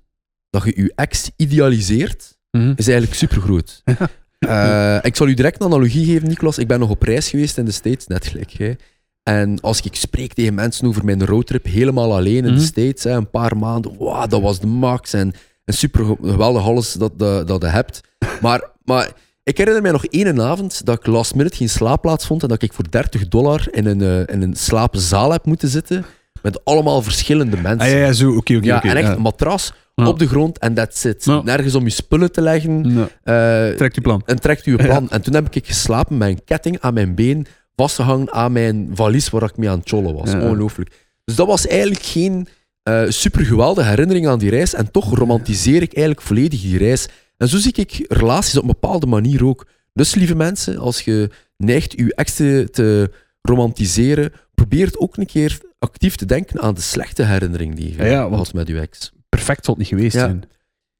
dat 0.50 0.64
je 0.64 0.72
je 0.82 0.92
ex 0.94 1.30
idealiseert, 1.36 2.36
is 2.50 2.88
eigenlijk 2.88 3.14
super 3.14 3.40
groot. 3.40 3.82
ik 5.08 5.16
zal 5.16 5.28
u 5.28 5.34
direct 5.34 5.60
een 5.60 5.66
analogie 5.66 6.04
geven, 6.06 6.28
Niklas. 6.28 6.58
Ik 6.58 6.66
ben 6.68 6.78
nog 6.80 6.90
op 6.90 7.02
reis 7.02 7.28
geweest 7.30 7.58
in 7.58 7.64
de 7.64 7.70
States, 7.70 8.06
net 8.06 8.26
gelijk 8.26 8.50
jij. 8.50 8.76
En 9.22 9.60
als 9.60 9.80
ik 9.80 9.94
spreek 9.94 10.32
tegen 10.32 10.54
mensen 10.54 10.86
over 10.86 11.04
mijn 11.04 11.26
roadtrip, 11.26 11.64
helemaal 11.64 12.14
alleen 12.16 12.44
in 12.44 12.44
Mhm. 12.44 12.54
de 12.54 12.60
States, 12.64 13.04
hè, 13.04 13.10
een 13.10 13.30
paar 13.30 13.56
maanden, 13.56 13.96
wow, 13.96 14.30
dat 14.30 14.40
was 14.40 14.60
de 14.60 14.66
max. 14.66 15.12
En, 15.12 15.32
en 15.64 15.74
super 15.74 16.04
ge- 16.04 16.16
geweldig 16.22 16.62
alles 16.62 16.92
dat, 16.92 17.18
dat, 17.18 17.48
dat 17.48 17.62
je 17.62 17.68
hebt. 17.68 18.00
Maar, 18.40 18.70
maar 18.84 19.12
ik 19.48 19.58
herinner 19.58 19.82
mij 19.82 19.92
nog 19.92 20.04
één 20.04 20.40
avond 20.40 20.84
dat 20.84 20.98
ik 20.98 21.06
last 21.06 21.34
minute 21.34 21.56
geen 21.56 21.68
slaapplaats 21.68 22.26
vond 22.26 22.42
en 22.42 22.48
dat 22.48 22.62
ik 22.62 22.72
voor 22.72 22.90
30 22.90 23.28
dollar 23.28 23.66
in 23.70 23.86
een, 23.86 24.00
eh, 24.00 24.34
in 24.34 24.42
een 24.42 24.56
slaapzaal 24.56 25.32
heb 25.32 25.44
moeten 25.44 25.68
zitten 25.68 26.04
met 26.42 26.64
allemaal 26.64 27.02
verschillende 27.02 27.56
mensen. 27.56 27.80
Ah 27.80 27.88
ja, 27.88 27.96
ja 27.96 28.12
zo, 28.12 28.28
oké, 28.28 28.56
oké. 28.56 28.66
Ja, 28.66 28.82
en 28.82 28.96
echt 28.96 29.06
ja. 29.06 29.14
een 29.14 29.20
matras 29.20 29.72
Ja. 29.94 30.06
op 30.08 30.18
de 30.18 30.28
grond 30.28 30.58
en 30.58 30.74
that's 30.74 31.04
it. 31.04 31.24
Ja. 31.24 31.42
Nergens 31.44 31.74
om 31.74 31.84
je 31.84 31.90
spullen 31.90 32.32
te 32.32 32.40
leggen. 32.40 32.94
Nou, 32.94 33.08
eh, 33.22 33.76
trek 33.76 33.94
je 33.94 34.00
plan. 34.00 34.22
en 34.26 34.40
trekt 34.40 34.66
u 34.66 34.70
je 34.70 34.76
plan. 34.76 35.10
En 35.10 35.22
toen 35.22 35.34
heb 35.34 35.54
ik 35.54 35.66
geslapen 35.66 36.16
met 36.16 36.28
een 36.28 36.44
ketting 36.44 36.80
aan 36.80 36.94
mijn 36.94 37.14
been, 37.14 37.46
vastgehangen 37.76 38.32
aan 38.32 38.52
mijn 38.52 38.90
valies 38.94 39.30
waar 39.30 39.42
ik 39.42 39.56
mee 39.56 39.70
aan 39.70 39.78
het 39.78 39.88
chollen 39.88 40.14
was. 40.14 40.34
Ongelooflijk. 40.34 40.90
Dus 41.24 41.36
dat 41.36 41.46
was 41.46 41.66
eigenlijk 41.66 42.02
geen 42.02 42.48
eh 42.82 43.02
super 43.08 43.44
geweldige 43.44 43.88
herinnering 43.88 44.26
aan 44.28 44.38
die 44.38 44.50
reis. 44.50 44.74
En 44.74 44.90
toch 44.90 45.14
romantiseer 45.14 45.82
ik 45.82 45.94
eigenlijk 45.94 46.26
volledig 46.26 46.60
die 46.60 46.78
reis. 46.78 47.08
En 47.38 47.48
zo 47.48 47.56
zie 47.56 47.72
ik 47.72 48.04
relaties 48.08 48.56
op 48.56 48.62
een 48.62 48.68
bepaalde 48.68 49.06
manier 49.06 49.44
ook. 49.46 49.66
Dus 49.92 50.14
lieve 50.14 50.34
mensen, 50.34 50.78
als 50.78 51.00
je 51.00 51.30
neigt 51.56 51.94
uw 51.94 52.08
ex 52.08 52.34
te, 52.34 53.10
romantiseren, 53.42 54.32
probeer 54.54 54.90
ook 54.96 55.16
een 55.16 55.26
keer 55.26 55.58
actief 55.78 56.16
te 56.16 56.24
denken 56.26 56.60
aan 56.60 56.74
de 56.74 56.80
slechte 56.80 57.22
herinnering 57.24 57.74
die 57.74 57.96
je 57.96 58.04
Ja, 58.04 58.28
had 58.28 58.52
met 58.52 58.68
uw 58.68 58.76
ex. 58.80 59.12
Perfect 59.28 59.64
zal 59.64 59.74
het 59.74 59.82
niet 59.82 59.92
geweest 59.92 60.14
Ja. 60.14 60.20
zijn. 60.24 60.42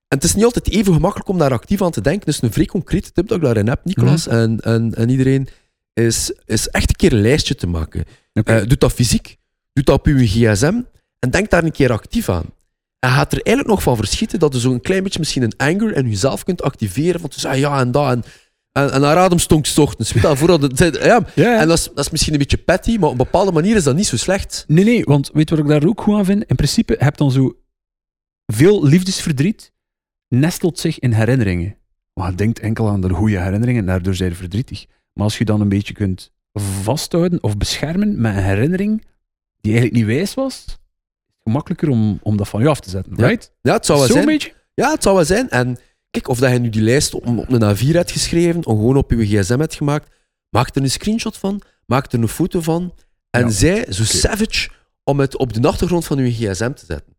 En 0.08 0.16
het 0.16 0.24
is 0.24 0.34
niet 0.34 0.44
altijd 0.44 0.68
even 0.70 0.92
gemakkelijk 0.92 1.28
om 1.28 1.38
daar 1.38 1.52
actief 1.52 1.82
aan 1.82 1.90
te 1.90 2.00
denken. 2.00 2.26
Dus 2.26 2.42
een 2.42 2.52
vrij 2.52 2.66
concrete 2.66 3.12
tip 3.12 3.28
dat 3.28 3.36
ik 3.36 3.42
daarin 3.44 3.68
heb, 3.68 3.84
Nicolas 3.84 4.26
Mhm. 4.26 4.36
en, 4.36 4.60
en, 4.60 4.94
en 4.94 5.08
iedereen, 5.08 5.48
is, 5.92 6.32
is 6.46 6.68
echt 6.68 6.88
een 6.88 6.96
keer 6.96 7.12
een 7.12 7.20
lijstje 7.20 7.54
te 7.54 7.66
maken. 7.66 8.04
Oké. 8.34 8.52
Eh, 8.52 8.66
doe 8.68 8.76
dat 8.76 8.92
fysiek, 8.92 9.36
doe 9.72 9.84
dat 9.84 9.98
op 9.98 10.06
je 10.06 10.26
gsm 10.26 10.80
en 11.18 11.30
denk 11.30 11.50
daar 11.50 11.64
een 11.64 11.72
keer 11.72 11.92
actief 11.92 12.28
aan. 12.28 12.44
En 12.98 13.10
gaat 13.10 13.32
er 13.32 13.42
eigenlijk 13.42 13.68
nog 13.68 13.82
van 13.82 13.96
verschieten 13.96 14.38
dat 14.38 14.52
je 14.52 14.60
zo 14.60 14.72
een 14.72 14.80
klein 14.80 15.02
beetje 15.02 15.18
misschien 15.18 15.42
een 15.42 15.56
anger 15.56 15.92
en 15.92 16.08
jezelf 16.08 16.44
kunt 16.44 16.62
activeren 16.62 17.20
van 17.20 17.30
te 17.30 17.40
zeggen 17.40 17.60
ja 17.60 17.80
en 17.80 17.90
dat 17.90 18.10
en, 18.10 18.22
en, 18.72 18.92
en 18.92 19.02
haar 19.02 19.16
adem 19.16 19.38
stonk 19.38 19.66
ochtends. 19.76 20.12
Weet 20.12 20.22
dat, 20.22 20.78
ja. 20.80 20.98
ja, 21.04 21.24
ja. 21.34 21.60
En 21.60 21.68
dat 21.68 21.78
is, 21.78 21.84
dat 21.84 22.04
is 22.04 22.10
misschien 22.10 22.32
een 22.32 22.38
beetje 22.38 22.56
petty, 22.56 22.96
maar 22.96 23.04
op 23.04 23.10
een 23.10 23.24
bepaalde 23.24 23.52
manier 23.52 23.76
is 23.76 23.84
dat 23.84 23.96
niet 23.96 24.06
zo 24.06 24.16
slecht. 24.16 24.64
Nee, 24.66 24.84
nee, 24.84 25.04
want 25.04 25.30
weet 25.32 25.50
wat 25.50 25.58
ik 25.58 25.66
daar 25.66 25.86
ook 25.86 26.00
goed 26.00 26.14
aan 26.14 26.24
vind? 26.24 26.44
In 26.44 26.56
principe 26.56 26.96
heb 26.98 27.10
je 27.16 27.24
dan 27.24 27.30
zo 27.30 27.56
veel 28.46 28.84
liefdesverdriet 28.84 29.72
nestelt 30.28 30.78
zich 30.78 30.98
in 30.98 31.12
herinneringen. 31.12 31.76
Maar 32.14 32.36
denkt 32.36 32.58
enkel 32.58 32.88
aan 32.88 33.00
de 33.00 33.08
goede 33.08 33.40
herinneringen 33.40 33.80
en 33.80 33.86
daardoor 33.86 34.14
zijn 34.14 34.30
je 34.30 34.36
verdrietig. 34.36 34.86
Maar 35.12 35.24
als 35.24 35.38
je 35.38 35.44
dan 35.44 35.60
een 35.60 35.68
beetje 35.68 35.94
kunt 35.94 36.32
vasthouden 36.82 37.42
of 37.42 37.56
beschermen 37.56 38.20
met 38.20 38.36
een 38.36 38.42
herinnering 38.42 39.06
die 39.60 39.72
eigenlijk 39.72 40.06
niet 40.06 40.16
wijs 40.16 40.34
was, 40.34 40.78
is 41.48 41.54
het 41.64 41.66
gemakkelijker 41.68 41.88
om, 41.88 42.18
om 42.22 42.36
dat 42.36 42.48
van 42.48 42.60
je 42.62 42.68
af 42.68 42.80
te 42.80 42.90
zetten, 42.90 43.12
Ja. 43.16 43.26
right? 43.26 43.52
Ja, 43.62 43.72
het 43.72 43.86
zou 43.86 43.98
wel 43.98 44.08
zijn. 44.08 44.24
beetje? 44.24 44.52
Ja, 44.74 44.90
het 44.90 45.02
zou 45.02 45.14
wel 45.14 45.24
zijn. 45.24 45.50
En 45.50 45.78
kijk, 46.10 46.28
of 46.28 46.38
dat 46.38 46.52
je 46.52 46.58
nu 46.58 46.68
die 46.68 46.82
lijst 46.82 47.14
op, 47.14 47.26
op 47.26 47.52
een 47.52 47.76
A4 47.76 47.86
hebt 47.92 48.10
geschreven, 48.10 48.66
of 48.66 48.76
gewoon 48.76 48.96
op 48.96 49.10
je 49.10 49.26
gsm 49.26 49.58
hebt 49.58 49.74
gemaakt, 49.74 50.08
maak 50.50 50.76
er 50.76 50.82
een 50.82 50.90
screenshot 50.90 51.36
van, 51.38 51.60
maak 51.86 52.12
er 52.12 52.18
een 52.18 52.28
foto 52.28 52.60
van, 52.60 52.94
en 53.30 53.40
Ja, 53.40 53.50
zij 53.50 53.86
zo 53.92 54.04
savage 54.04 54.68
om 55.04 55.20
het 55.20 55.36
op 55.36 55.52
de 55.52 55.68
achtergrond 55.68 56.04
van 56.04 56.18
je 56.18 56.32
gsm 56.32 56.72
te 56.72 56.84
zetten. 56.86 57.16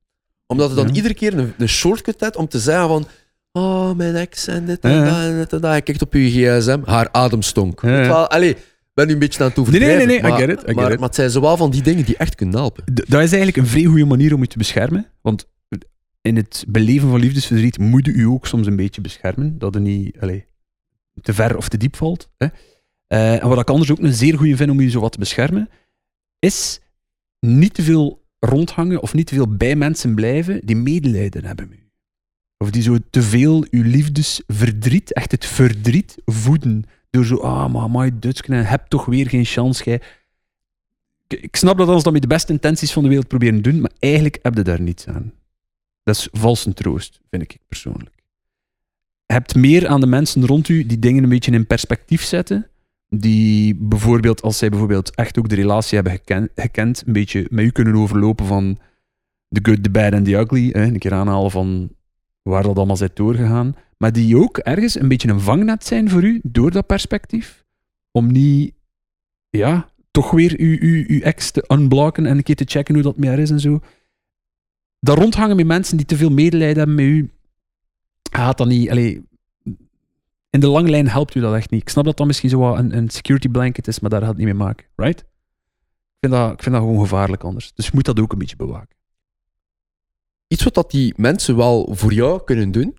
Omdat 0.47 0.69
je 0.69 0.75
dan 0.75 0.87
Ja. 0.87 0.93
iedere 0.93 1.13
keer 1.13 1.37
een, 1.37 1.53
een 1.57 1.69
shortcut 1.69 2.19
hebt 2.19 2.35
om 2.35 2.47
te 2.47 2.59
zeggen 2.59 2.87
van 2.87 3.07
oh, 3.51 3.91
mijn 3.95 4.15
ex 4.15 4.47
en 4.47 4.65
dit 4.65 4.79
en 4.79 4.91
Ja, 4.91 5.05
dat 5.05 5.23
en 5.23 5.37
dit 5.37 5.53
en 5.53 5.61
dat. 5.61 5.75
Je 5.75 5.81
kijkt 5.81 6.01
op 6.01 6.13
je 6.13 6.29
gsm, 6.59 6.79
haar 6.85 7.09
adem 7.11 7.41
stonk. 7.41 7.83
Allee, 7.83 8.57
ben 8.99 9.07
nu 9.07 9.13
een 9.13 9.19
beetje 9.19 9.43
aan 9.43 9.47
het 9.55 9.57
Nee, 9.57 9.65
nee, 9.65 9.79
overdrijven. 9.79 10.07
nee, 10.07 10.19
nee, 10.21 10.27
I 10.27 10.29
maar, 10.31 10.39
get 10.39 10.49
it, 10.49 10.61
I 10.63 10.65
get 10.65 10.75
maar, 10.75 10.91
it. 10.91 10.99
maar 10.99 11.07
het 11.07 11.15
zijn 11.17 11.29
zowel 11.29 11.57
van 11.57 11.71
die 11.71 11.81
dingen 11.81 12.05
die 12.05 12.17
echt 12.17 12.35
kunnen 12.35 12.55
helpen. 12.55 12.83
D- 12.83 12.87
dat 13.09 13.21
is 13.21 13.31
eigenlijk 13.31 13.57
een 13.57 13.67
vrij 13.67 13.83
goede 13.83 14.05
manier 14.05 14.33
om 14.33 14.41
je 14.41 14.47
te 14.47 14.57
beschermen. 14.57 15.05
Want 15.21 15.47
in 16.21 16.35
het 16.35 16.65
beleven 16.67 17.09
van 17.09 17.19
liefdesverdriet 17.19 17.77
moet 17.79 18.05
je 18.05 18.17
je 18.17 18.29
ook 18.29 18.47
soms 18.47 18.67
een 18.67 18.75
beetje 18.75 19.01
beschermen. 19.01 19.57
Dat 19.59 19.73
je 19.73 19.79
niet 19.79 20.17
allee, 20.19 20.45
te 21.21 21.33
ver 21.33 21.57
of 21.57 21.69
te 21.69 21.77
diep 21.77 21.95
valt. 21.95 22.29
Hè. 22.37 22.47
Eh, 23.07 23.43
en 23.43 23.47
wat 23.49 23.59
ik 23.59 23.69
anders 23.69 23.91
ook 23.91 23.99
een 23.99 24.13
zeer 24.13 24.37
goede 24.37 24.55
vind 24.55 24.69
om 24.69 24.81
je 24.81 24.89
zo 24.89 24.99
wat 24.99 25.11
te 25.11 25.19
beschermen, 25.19 25.69
is 26.39 26.79
niet 27.39 27.73
te 27.73 27.81
veel 27.81 28.25
rondhangen 28.39 29.01
of 29.01 29.13
niet 29.13 29.27
te 29.27 29.33
veel 29.35 29.55
bij 29.57 29.75
mensen 29.75 30.15
blijven 30.15 30.61
die 30.65 30.75
medelijden 30.75 31.45
hebben 31.45 31.69
met 31.69 31.77
u. 31.77 31.83
Of 32.57 32.69
die 32.71 32.81
zo 32.81 32.97
te 33.09 33.21
veel 33.21 33.65
uw 33.69 33.83
liefdesverdriet, 33.83 35.13
echt 35.13 35.31
het 35.31 35.45
verdriet, 35.45 36.15
voeden. 36.25 36.83
Door 37.09 37.25
zo, 37.25 37.35
ah, 37.35 37.73
maar 37.73 37.89
my 37.91 38.19
Dutchken, 38.19 38.65
heb 38.65 38.85
toch 38.87 39.05
weer 39.05 39.29
geen 39.29 39.45
chance, 39.45 39.83
jij. 39.83 40.01
Ik- 41.27 41.55
snap 41.55 41.77
dat 41.77 41.87
als 41.87 42.03
dat 42.03 42.13
met 42.13 42.21
de 42.21 42.27
beste 42.27 42.51
intenties 42.53 42.93
van 42.93 43.03
de 43.03 43.09
wereld 43.09 43.27
proberen 43.27 43.61
te 43.61 43.71
doen, 43.71 43.81
maar 43.81 43.91
eigenlijk 43.99 44.39
heb 44.41 44.55
je 44.55 44.61
daar 44.63 44.81
niets 44.81 45.07
aan. 45.07 45.33
Dat 46.03 46.15
is 46.15 46.27
valse 46.31 46.73
troost, 46.73 47.19
vind 47.29 47.43
ik 47.43 47.57
persoonlijk. 47.67 48.15
Je 49.25 49.33
hebt 49.33 49.55
meer 49.55 49.87
aan 49.87 49.99
de 49.99 50.07
mensen 50.07 50.45
rond 50.45 50.69
u 50.69 50.85
die 50.85 50.99
dingen 50.99 51.23
een 51.23 51.29
beetje 51.29 51.51
in 51.51 51.67
perspectief 51.67 52.23
zetten. 52.23 52.67
Die 53.09 53.75
bijvoorbeeld, 53.75 54.41
als 54.41 54.57
zij 54.57 54.69
bijvoorbeeld 54.69 55.15
echt 55.15 55.37
ook 55.39 55.49
de 55.49 55.55
relatie 55.55 55.95
hebben 55.95 56.13
geken- 56.13 56.49
gekend, 56.55 57.03
een 57.05 57.13
beetje 57.13 57.47
met 57.49 57.65
u 57.65 57.69
kunnen 57.69 57.95
overlopen 57.95 58.45
van 58.45 58.79
the 59.49 59.59
good, 59.63 59.83
the 59.83 59.89
bad 59.89 60.13
and 60.13 60.25
the 60.25 60.33
ugly. 60.35 60.69
Hè, 60.71 60.83
een 60.83 60.99
keer 60.99 61.13
aanhalen 61.13 61.51
van 61.51 61.89
waar 62.41 62.63
dat 62.63 62.77
allemaal 62.77 63.01
is 63.01 63.07
doorgegaan. 63.13 63.75
Maar 64.01 64.11
die 64.11 64.37
ook 64.37 64.57
ergens 64.57 64.99
een 64.99 65.07
beetje 65.07 65.29
een 65.29 65.39
vangnet 65.39 65.85
zijn 65.85 66.09
voor 66.09 66.23
u, 66.23 66.39
door 66.43 66.71
dat 66.71 66.85
perspectief. 66.85 67.65
Om 68.11 68.31
niet, 68.31 68.73
ja, 69.49 69.89
toch 70.11 70.31
weer 70.31 70.53
uw, 70.57 70.77
uw, 71.07 71.21
ex 71.21 71.51
te 71.51 71.65
unblocken 71.67 72.25
en 72.25 72.37
een 72.37 72.43
keer 72.43 72.55
te 72.55 72.65
checken 72.67 72.93
hoe 72.93 73.03
dat 73.03 73.17
meer 73.17 73.39
is 73.39 73.49
en 73.49 73.59
zo. 73.59 73.79
Dat 74.99 75.17
rondhangen 75.17 75.55
met 75.55 75.65
mensen 75.65 75.97
die 75.97 76.05
te 76.05 76.17
veel 76.17 76.29
medelijden 76.29 76.77
hebben 76.77 76.95
met 76.95 77.05
u, 77.05 77.29
gaat 78.31 78.57
dat 78.57 78.67
niet... 78.67 78.89
Allee, 78.89 79.27
in 80.49 80.59
de 80.59 80.67
lange 80.67 80.89
lijn 80.89 81.07
helpt 81.07 81.35
u 81.35 81.39
dat 81.39 81.55
echt 81.55 81.69
niet. 81.69 81.81
Ik 81.81 81.89
snap 81.89 82.05
dat 82.05 82.17
dat 82.17 82.27
misschien 82.27 82.49
zo 82.49 82.75
een, 82.75 82.97
een 82.97 83.09
security 83.09 83.49
blanket 83.49 83.87
is, 83.87 83.99
maar 83.99 84.09
daar 84.09 84.19
gaat 84.19 84.29
het 84.29 84.37
niet 84.37 84.47
mee 84.47 84.55
maken. 84.55 84.85
Right? 84.95 85.19
Ik 85.19 86.17
vind, 86.19 86.33
dat, 86.33 86.51
ik 86.51 86.63
vind 86.63 86.75
dat 86.75 86.83
gewoon 86.83 86.99
gevaarlijk 86.99 87.43
anders. 87.43 87.73
Dus 87.73 87.85
je 87.85 87.91
moet 87.93 88.05
dat 88.05 88.19
ook 88.19 88.31
een 88.31 88.37
beetje 88.37 88.55
bewaken. 88.55 88.97
Iets 90.47 90.63
wat 90.63 90.73
dat 90.73 90.91
die 90.91 91.13
mensen 91.17 91.55
wel 91.55 91.95
voor 91.95 92.13
jou 92.13 92.43
kunnen 92.43 92.71
doen. 92.71 92.97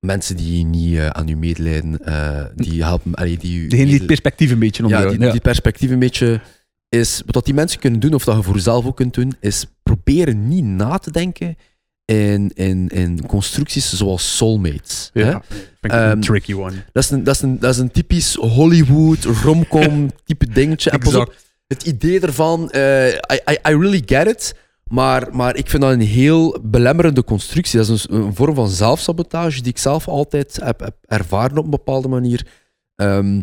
Mensen 0.00 0.36
die 0.36 0.64
niet 0.64 0.96
eh, 0.96 1.06
aan 1.06 1.28
u 1.28 1.36
medelijden, 1.36 2.04
eh, 2.04 2.44
die 2.54 2.82
helpen, 2.84 3.14
allee, 3.14 3.38
die 3.38 3.68
Degene 3.68 3.88
die 3.88 3.96
het 3.98 4.06
perspectief 4.06 4.50
een 4.50 4.58
beetje 4.58 4.88
ja, 4.88 5.06
die, 5.06 5.20
Ja, 5.20 5.30
die 5.30 5.40
perspectief 5.40 5.90
een 5.90 5.98
beetje 5.98 6.40
is. 6.88 7.22
Wat 7.26 7.44
die 7.44 7.54
mensen 7.54 7.80
kunnen 7.80 8.00
doen, 8.00 8.14
of 8.14 8.24
dat 8.24 8.36
je 8.36 8.42
voor 8.42 8.54
jezelf 8.54 8.86
ook 8.86 8.96
kunt 8.96 9.14
doen, 9.14 9.34
is 9.40 9.66
proberen 9.82 10.48
niet 10.48 10.64
na 10.64 10.98
te 10.98 11.10
denken 11.10 11.56
in, 12.04 12.50
in, 12.54 12.88
in 12.88 13.26
constructies 13.26 13.96
zoals 13.96 14.36
soulmates. 14.36 15.10
hè? 15.12 15.20
Ja, 15.30 15.42
vind 15.48 15.68
ik 15.80 15.90
Ehm, 15.90 16.10
een 16.10 16.20
tricky 16.20 16.54
one. 16.54 16.84
Dat, 16.92 17.04
is 17.04 17.10
een, 17.10 17.24
dat, 17.24 17.34
is 17.34 17.42
een, 17.42 17.58
dat 17.58 17.74
is 17.74 17.78
een 17.78 17.90
typisch 17.90 18.34
Hollywood, 18.34 19.24
romcom 19.24 20.10
type 20.24 20.46
dingetje. 20.52 20.90
En 20.98 21.16
op, 21.16 21.34
het 21.66 21.82
idee 21.82 22.20
ervan, 22.20 22.70
eh, 22.70 23.08
I, 23.08 23.40
I, 23.50 23.52
I 23.68 23.76
really 23.76 24.02
get 24.06 24.26
it. 24.26 24.54
Maar, 24.90 25.28
maar 25.36 25.56
ik 25.56 25.70
vind 25.70 25.82
dat 25.82 25.92
een 25.92 26.00
heel 26.00 26.58
belemmerende 26.62 27.24
constructie. 27.24 27.78
Dat 27.78 27.88
is 27.88 28.06
een, 28.10 28.34
vorm 28.34 28.54
van 28.54 28.68
zelfsabotage 28.68 29.60
die 29.62 29.70
ik 29.72 29.78
zelf 29.78 30.08
altijd 30.08 30.58
heb, 30.62 30.90
ervaren 31.06 31.58
op 31.58 31.64
een 31.64 31.70
bepaalde 31.70 32.08
manier. 32.08 32.46
Ehm, 32.96 33.42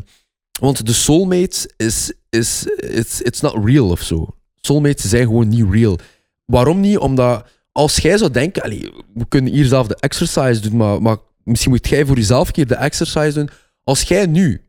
want 0.60 0.86
de 0.86 0.94
soulmate 0.94 1.74
is, 1.78 2.14
is 2.30 2.66
it's, 2.80 3.22
it's 3.22 3.42
not 3.42 3.66
real 3.66 3.90
of 3.90 4.02
zo. 4.02 4.28
Soulmates 4.56 5.10
zijn 5.10 5.24
gewoon 5.26 5.48
niet 5.48 5.66
real. 5.72 5.98
Waarom 6.46 6.80
niet? 6.80 6.98
Omdat 6.98 7.48
als 7.72 7.98
jij 7.98 8.18
zou 8.18 8.32
denken, 8.32 8.70
we 9.14 9.28
kunnen 9.28 9.54
hier 9.54 9.66
zelf 9.66 9.88
de 9.88 9.96
exercise 10.00 10.62
doen, 10.62 10.76
maar, 10.78 11.02
maar 11.02 11.18
misschien 11.44 11.72
moet 11.72 11.88
jij 11.88 12.06
voor 12.06 12.16
jezelf 12.16 12.48
een 12.48 12.54
keer 12.54 12.68
de 12.68 12.76
exercise 12.76 13.34
doen. 13.34 13.50
Als 13.84 14.02
jij 14.02 14.26
nu 14.26 14.62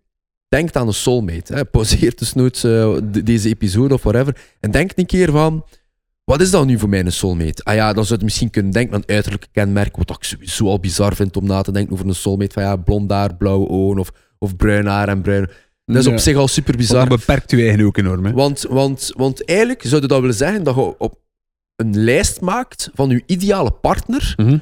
denkt 0.48 0.76
aan 0.76 0.86
een 0.86 0.94
soulmate, 0.94 1.54
hè, 1.54 1.62
dus 2.14 2.32
nooit 2.34 2.56
eh, 2.64 2.96
de- 3.10 3.22
deze 3.22 3.48
episode 3.48 3.94
of 3.94 4.02
whatever, 4.02 4.40
en 4.60 4.70
denk 4.70 4.90
een 4.94 5.06
keer 5.06 5.30
van, 5.30 5.64
wat 6.28 6.40
is 6.40 6.50
dat 6.50 6.66
nu 6.66 6.78
voor 6.78 6.88
mij 6.88 7.00
een 7.04 7.12
soulmate? 7.12 7.64
Ah 7.64 7.74
ja, 7.74 7.92
dan 7.92 8.04
zou 8.04 8.18
je 8.18 8.24
misschien 8.24 8.50
kunnen 8.50 8.72
denken 8.72 8.94
aan 8.94 9.02
uiterlijke 9.06 9.46
kenmerken, 9.52 10.02
wat 10.06 10.16
ik 10.16 10.24
sowieso 10.24 10.66
al 10.66 10.80
bizar 10.80 11.14
vind 11.14 11.36
om 11.36 11.46
na 11.46 11.62
te 11.62 11.72
denken 11.72 11.92
over 11.92 12.06
een 12.06 12.14
soulmate, 12.14 12.52
van 12.52 12.62
ja, 12.62 12.76
blond 12.76 13.10
haar, 13.10 13.36
blauwe 13.36 13.68
ogen 13.68 13.98
of, 13.98 14.10
of 14.38 14.56
bruin 14.56 14.86
haar 14.86 15.08
en 15.08 15.22
bruin. 15.22 15.50
Dat 15.84 15.96
is 15.96 16.04
Ja. 16.04 16.12
op 16.12 16.18
zich 16.18 16.36
al 16.36 16.48
super 16.48 16.76
bizar. 16.76 17.08
dat 17.08 17.18
beperkt 17.18 17.52
u 17.52 17.62
eigen 17.68 17.84
ook 17.86 17.96
enorm. 17.96 18.24
Hè? 18.26 18.32
Want, 18.32 18.66
want, 18.68 19.12
want 19.16 19.44
eigenlijk 19.44 19.82
zou 19.82 20.02
je 20.02 20.08
dat 20.08 20.20
willen 20.20 20.34
zeggen 20.34 20.62
dat 20.62 20.74
je 20.74 20.98
op 20.98 21.18
een 21.76 21.98
lijst 22.04 22.40
maakt 22.40 22.90
van 22.94 23.08
je 23.10 23.22
ideale 23.26 23.70
partner, 23.70 24.32
Mhm. 24.36 24.58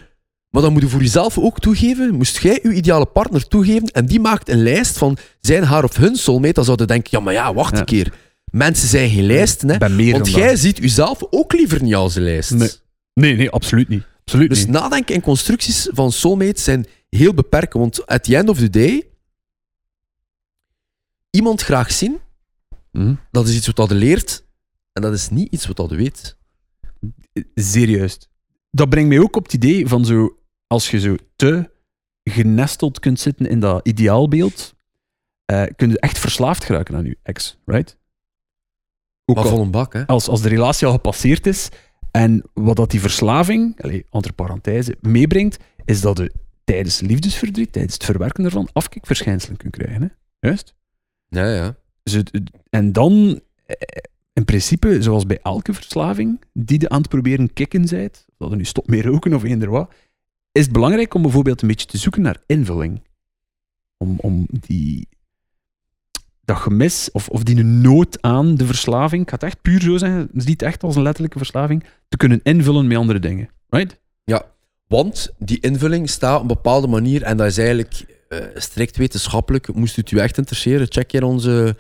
maar 0.51 0.63
dan 0.63 0.73
moet 0.73 0.83
je 0.83 0.89
voor 0.89 1.01
jezelf 1.01 1.39
ook 1.39 1.59
toegeven, 1.61 2.15
moest 2.15 2.39
jij 2.43 2.59
je 2.63 2.73
ideale 2.73 3.07
partner 3.07 3.49
toegeven 3.49 3.87
en 3.89 4.07
die 4.07 4.21
maakt 4.21 4.49
een 4.49 4.63
lijst 4.63 4.99
van 4.99 5.17
zijn, 5.41 5.63
haar 5.65 5.85
of 5.85 5.97
hun 5.97 6.17
soulmate, 6.17 6.53
dan 6.53 6.65
zou 6.65 6.77
je 6.81 6.87
denken, 6.87 7.09
ja 7.19 7.21
maar 7.25 7.33
ja, 7.33 7.55
wacht 7.55 7.73
Ja. 7.75 7.79
een 7.81 7.85
keer. 7.85 8.13
Mensen 8.57 8.89
zijn 8.89 9.11
geen 9.11 9.25
lijsten, 9.27 9.69
hè. 9.69 9.75
Ik 9.75 9.81
ben 9.81 9.97
meer 9.97 10.13
Want 10.13 10.25
dan 10.25 10.35
jij 10.41 10.51
dat. 10.51 10.59
ziet 10.59 10.77
jezelf 10.79 11.23
ook 11.31 11.53
liever 11.53 11.83
niet 11.83 11.95
als 11.95 12.15
een 12.15 12.23
lijst. 12.23 12.51
Nee. 12.51 12.71
Nee, 13.15 13.37
nee, 13.37 13.51
absoluut 13.51 13.89
niet. 13.89 14.05
Absoluut 14.21 14.49
Dus 14.49 14.59
niet. 14.59 14.69
nadenken 14.69 15.15
en 15.15 15.21
constructies 15.21 15.89
van 15.93 16.13
soulmates 16.13 16.65
zijn 16.65 16.87
heel 17.09 17.35
beperkt. 17.35 17.73
Want 17.73 18.07
at 18.07 18.25
the 18.25 18.37
end 18.37 18.49
of 18.49 18.59
the 18.59 18.71
day, 18.71 19.09
iemand 21.31 21.63
graag 21.63 21.93
zien, 21.93 22.19
Mhm. 22.93 23.15
dat 23.31 23.49
is 23.49 23.57
iets 23.57 23.67
wat 23.67 23.77
dat 23.77 23.91
leert. 23.91 24.45
En 24.93 25.03
dat 25.03 25.13
is 25.13 25.29
niet 25.29 25.53
iets 25.53 25.67
wat 25.67 25.77
dat 25.77 25.91
weet. 25.91 26.37
Juist. 27.55 28.29
Dat 28.71 28.89
brengt 28.89 29.09
mij 29.09 29.19
ook 29.19 29.37
op 29.37 29.43
het 29.45 29.53
idee 29.53 29.87
van 29.89 30.05
zo, 30.05 30.39
als 30.67 30.91
je 30.91 31.01
zo 31.01 31.17
te 31.37 31.71
genesteld 32.25 32.99
kunt 32.99 33.21
zitten 33.21 33.47
in 33.49 33.61
dat 33.61 33.87
ideaalbeeld, 33.87 34.75
eh 35.45 35.63
kun 35.77 35.91
je 35.91 36.01
echt 36.01 36.19
verslaafd 36.19 36.65
geraken 36.65 36.95
aan 36.97 37.05
je 37.05 37.19
ex, 37.23 37.59
right? 37.65 37.99
Ook 39.29 39.37
Maar 39.37 39.45
al- 39.45 39.51
vol 39.51 39.61
een 39.61 39.71
bak, 39.71 39.93
hè. 39.93 40.07
als, 40.07 40.29
als 40.29 40.43
de 40.43 40.49
relatie 40.49 40.87
al 40.87 40.93
gepasseerd 40.93 41.47
is 41.47 41.69
en 42.11 42.43
wat 42.55 42.77
dat 42.77 42.91
die 42.91 43.01
verslaving, 43.01 43.83
allez, 43.83 44.03
entre 44.11 44.33
parenthese, 44.33 44.97
meebrengt, 45.01 45.57
is 45.85 46.01
dat 46.01 46.19
je 46.19 46.33
tijdens 46.65 47.01
liefdesverdriet, 47.01 47.73
tijdens 47.73 47.95
het 47.95 48.05
verwerken 48.05 48.45
ervan, 48.45 48.69
afkikverschijnselen 48.73 49.57
kunt 49.57 49.77
krijgen. 49.77 50.03
Hè? 50.03 50.09
Juist? 50.49 50.75
Ja, 51.29 51.55
ja. 51.55 51.77
Dus 52.03 52.23
en 52.71 52.93
dan, 52.93 53.41
eh, 53.67 53.75
in 54.33 54.45
principe, 54.45 55.03
zoals 55.03 55.27
bij 55.27 55.39
elke 55.43 55.75
verslaving, 55.75 56.41
die 56.53 56.81
je 56.81 56.89
aan 56.89 56.99
het 57.01 57.09
proberen 57.09 57.53
kicken 57.53 57.89
zijt, 57.89 58.25
of 58.29 58.35
dat 58.39 58.51
je 58.51 58.57
nu 58.57 58.65
stopt 58.65 58.89
met 58.89 59.05
roken 59.05 59.35
of 59.35 59.43
eender 59.43 59.71
wat, 59.71 59.93
is 60.53 60.63
het 60.63 60.73
belangrijk 60.73 61.15
om 61.15 61.23
bijvoorbeeld 61.23 61.63
een 61.63 61.69
beetje 61.69 61.87
te 61.87 61.99
zoeken 61.99 62.23
naar 62.23 62.43
invulling. 62.47 63.03
Om, 63.97 64.15
om 64.21 64.47
die, 64.51 65.09
dat 66.47 66.57
gemis, 66.57 67.09
of, 67.13 67.29
of 67.29 67.43
die 67.43 67.65
nood 67.65 68.23
aan 68.23 68.55
de 68.55 68.67
verslaving, 68.67 69.23
ik 69.23 69.29
ga 69.29 69.35
het 69.35 69.45
echt 69.45 69.63
puur 69.63 69.81
zo 69.81 69.97
zeggen, 69.97 70.19
het 70.19 70.31
is 70.35 70.45
niet 70.45 70.63
echt 70.63 70.83
als 70.83 70.97
een 70.97 71.03
letterlijke 71.03 71.39
verslaving, 71.39 71.85
te 72.09 72.17
kunnen 72.17 72.41
invullen 72.43 72.87
met 72.87 72.97
andere 72.97 73.19
dingen. 73.19 73.49
Right? 73.69 73.99
Want 74.87 75.35
die 75.39 75.61
invulling 75.61 76.11
staat 76.11 76.35
op 76.35 76.41
een 76.41 76.47
bepaalde 76.47 76.87
manier, 76.87 77.23
en 77.23 77.37
dat 77.37 77.47
is 77.47 77.59
eigenlijk 77.59 78.05
eh, 78.29 78.39
strikt 78.55 78.97
wetenschappelijk. 78.97 79.75
Moest 79.75 79.97
het 79.97 80.11
u 80.11 80.19
echt 80.19 80.39
interesseren, 80.39 80.87
check 80.89 81.13
hier 81.13 81.25
onze 81.25 81.77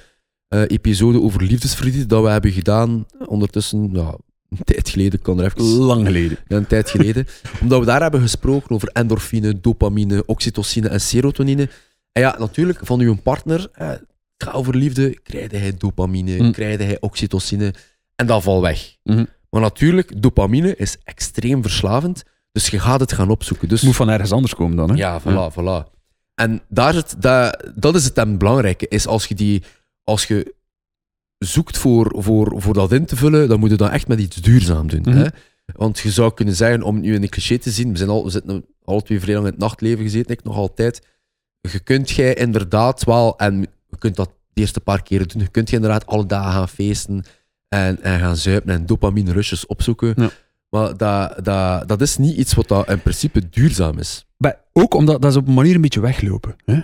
eh, 0.48 0.62
episode 0.66 1.20
over 1.20 1.42
liefdesverdriet 1.42 2.08
dat 2.08 2.22
we 2.22 2.28
hebben 2.28 2.52
gedaan. 2.52 3.06
Ondertussen, 3.26 3.90
ja, 3.92 4.16
een 4.48 4.64
tijd 4.64 4.88
geleden, 4.88 5.12
ik 5.12 5.22
kan 5.22 5.38
er 5.38 5.44
even... 5.44 5.62
Lang 5.62 6.06
geleden. 6.06 6.38
Ja, 6.48 6.56
een 6.56 6.66
tijd 6.66 6.90
geleden. 6.90 7.26
Omdat 7.62 7.80
we 7.80 7.86
daar 7.86 8.02
hebben 8.02 8.20
gesproken 8.20 8.70
over 8.70 8.88
endorfine, 8.88 9.60
dopamine, 9.60 10.22
oxytocine 10.26 10.88
en 10.88 11.00
serotonine. 11.00 11.68
En 12.12 12.22
ja, 12.22 12.36
natuurlijk, 12.38 12.78
van 12.82 13.00
uw 13.00 13.16
partner, 13.22 13.68
eh, 13.72 13.90
gaat 14.36 14.54
over 14.54 14.76
liefde, 14.76 15.20
krijgt 15.22 15.50
hij 15.50 15.74
dopamine, 15.76 16.42
Mm. 16.42 16.52
krijgt 16.52 16.78
hij 16.78 17.00
oxytocine. 17.00 17.74
En 18.14 18.26
dat 18.26 18.42
valt 18.42 18.62
weg. 18.62 18.96
Mhm. 19.02 19.24
Maar 19.50 19.60
natuurlijk, 19.60 20.22
dopamine 20.22 20.76
is 20.76 20.96
extreem 21.04 21.62
verslavend. 21.62 22.22
Dus 22.52 22.68
je 22.68 22.78
gaat 22.78 23.00
het 23.00 23.12
gaan 23.12 23.30
opzoeken. 23.30 23.68
Dus 23.68 23.78
Het 23.78 23.86
moet 23.86 23.96
van 23.96 24.08
ergens 24.08 24.32
anders 24.32 24.54
komen 24.54 24.76
dan. 24.76 24.90
Hè? 24.90 24.96
ja, 24.96 25.20
voilà, 25.20 25.52
voilà. 25.54 25.94
En 26.34 26.62
daar 26.68 26.90
is 26.90 26.96
het, 26.96 27.14
dat, 27.18 27.70
dat 27.74 27.94
is 27.94 28.04
het 28.04 28.16
hem 28.16 28.38
belangrijke. 28.38 28.88
Is 28.88 29.06
als 29.06 29.26
je, 29.26 29.34
die, 29.34 29.62
als 30.04 30.24
je 30.26 30.54
zoekt 31.38 31.78
voor, 31.78 32.14
voor, 32.18 32.54
voor 32.62 32.74
dat 32.74 32.92
in 32.92 33.06
te 33.06 33.16
vullen, 33.16 33.48
dan 33.48 33.58
moet 33.60 33.70
je 33.70 33.76
dat 33.76 33.90
echt 33.90 34.08
met 34.08 34.18
iets 34.20 34.36
duurzaam 34.36 34.88
doen. 34.88 35.00
Mhm. 35.00 35.16
hè? 35.16 35.26
Want 35.74 35.98
je 35.98 36.10
zou 36.10 36.34
kunnen 36.34 36.54
zeggen, 36.54 36.82
om 36.82 37.00
nu 37.00 37.14
in 37.14 37.22
een 37.22 37.28
cliché 37.28 37.58
te 37.58 37.70
zien, 37.70 37.90
we, 37.92 37.96
zijn 37.96 38.10
al, 38.10 38.24
we 38.24 38.30
zitten 38.30 38.64
alle 38.84 39.02
twee 39.02 39.20
vrij 39.20 39.34
lang 39.34 39.46
in 39.46 39.52
het 39.52 39.60
nachtleven 39.60 40.04
gezeten, 40.04 40.32
ik 40.32 40.44
nog 40.44 40.56
altijd. 40.56 41.06
Je 41.60 41.78
kunt 41.80 42.10
jij 42.10 42.34
inderdaad 42.34 43.04
wel, 43.04 43.38
en 43.38 43.66
je 43.96 44.02
kunt 44.02 44.16
dat 44.16 44.30
de 44.52 44.60
eerste 44.60 44.80
paar 44.80 45.02
keren 45.02 45.28
doen, 45.28 45.42
je 45.42 45.48
kunt 45.48 45.72
inderdaad 45.72 46.06
alle 46.06 46.26
dagen 46.26 46.52
gaan 46.52 46.68
feesten 46.68 47.24
en, 47.68 48.02
en 48.02 48.20
gaan 48.20 48.36
zuipen 48.36 48.74
en 48.74 48.86
dopamine 48.86 49.32
rushes 49.32 49.66
opzoeken. 49.66 50.14
Ja. 50.16 50.30
Maar 50.68 50.96
dat, 50.96 51.44
dat, 51.44 51.88
dat 51.88 52.00
is 52.00 52.16
niet 52.16 52.36
iets 52.36 52.54
wat 52.54 52.68
dat 52.68 52.88
in 52.90 53.00
principe 53.02 53.48
duurzaam 53.48 53.98
is. 53.98 54.26
Maar 54.36 54.60
ook 54.72 54.94
omdat 54.94 55.22
dat 55.22 55.30
is 55.30 55.36
op 55.36 55.48
een 55.48 55.54
manier 55.54 55.74
een 55.74 55.80
beetje 55.80 56.00
weglopen. 56.00 56.56
Hè? 56.64 56.80